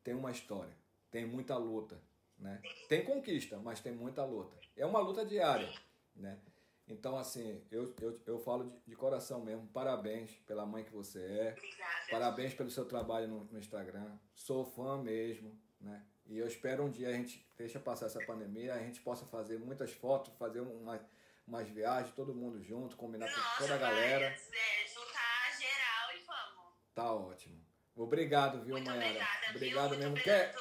[0.04, 0.76] tem uma história,
[1.12, 2.02] tem muita luta,
[2.38, 2.62] né?
[2.88, 4.59] Tem conquista, mas tem muita luta.
[4.80, 5.70] É uma luta diária,
[6.16, 6.40] né?
[6.88, 11.20] Então, assim, eu, eu, eu falo de, de coração mesmo, parabéns pela mãe que você
[11.20, 12.08] é, Obrigada.
[12.10, 16.02] parabéns pelo seu trabalho no, no Instagram, sou fã mesmo, né?
[16.26, 19.60] E eu espero um dia a gente deixa passar essa pandemia, a gente possa fazer
[19.60, 21.00] muitas fotos, fazer uma,
[21.46, 24.26] umas viagens, todo mundo junto, combinar Nossa, com toda a galera.
[24.28, 26.74] É, juntar geral e vamos.
[26.96, 27.60] Tá ótimo.
[27.96, 29.08] Obrigado, viu, Mayara?
[29.10, 30.00] Obrigada, obrigado viu?
[30.00, 30.16] mesmo.
[30.24, 30.54] Quer,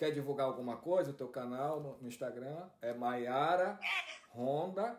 [0.00, 1.10] Quer divulgar alguma coisa?
[1.10, 4.98] O teu canal no, no Instagram é Maiara É, Honda.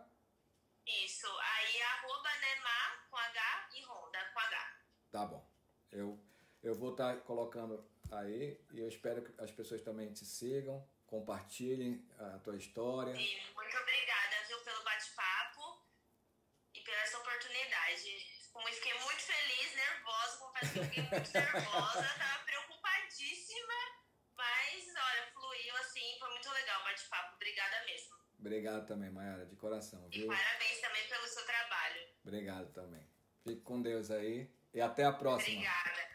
[0.85, 1.25] isso.
[1.25, 4.77] Aí arroba Nemar com H e Honda com H.
[5.11, 5.43] Tá bom.
[5.91, 6.23] Eu,
[6.61, 12.07] eu vou estar colocando aí e eu espero que as pessoas também te sigam, compartilhem
[12.19, 13.13] a tua história.
[13.15, 15.81] E muito obrigada, viu, pelo bate-papo
[16.75, 18.39] e pela essa oportunidade.
[18.75, 23.73] Fiquei muito feliz, nervosa, confesso que eu fiquei muito nervosa, tava preocupadíssima,
[24.35, 27.35] mas olha, fluiu assim, foi muito legal o bate-papo.
[27.35, 28.15] Obrigada mesmo.
[28.39, 30.27] Obrigado também, Maiara, de coração, E viu?
[30.27, 32.01] parabéns também pelo seu trabalho.
[32.25, 33.07] Obrigado também.
[33.43, 35.57] Fique com Deus aí e até a próxima.
[35.57, 36.10] Obrigada.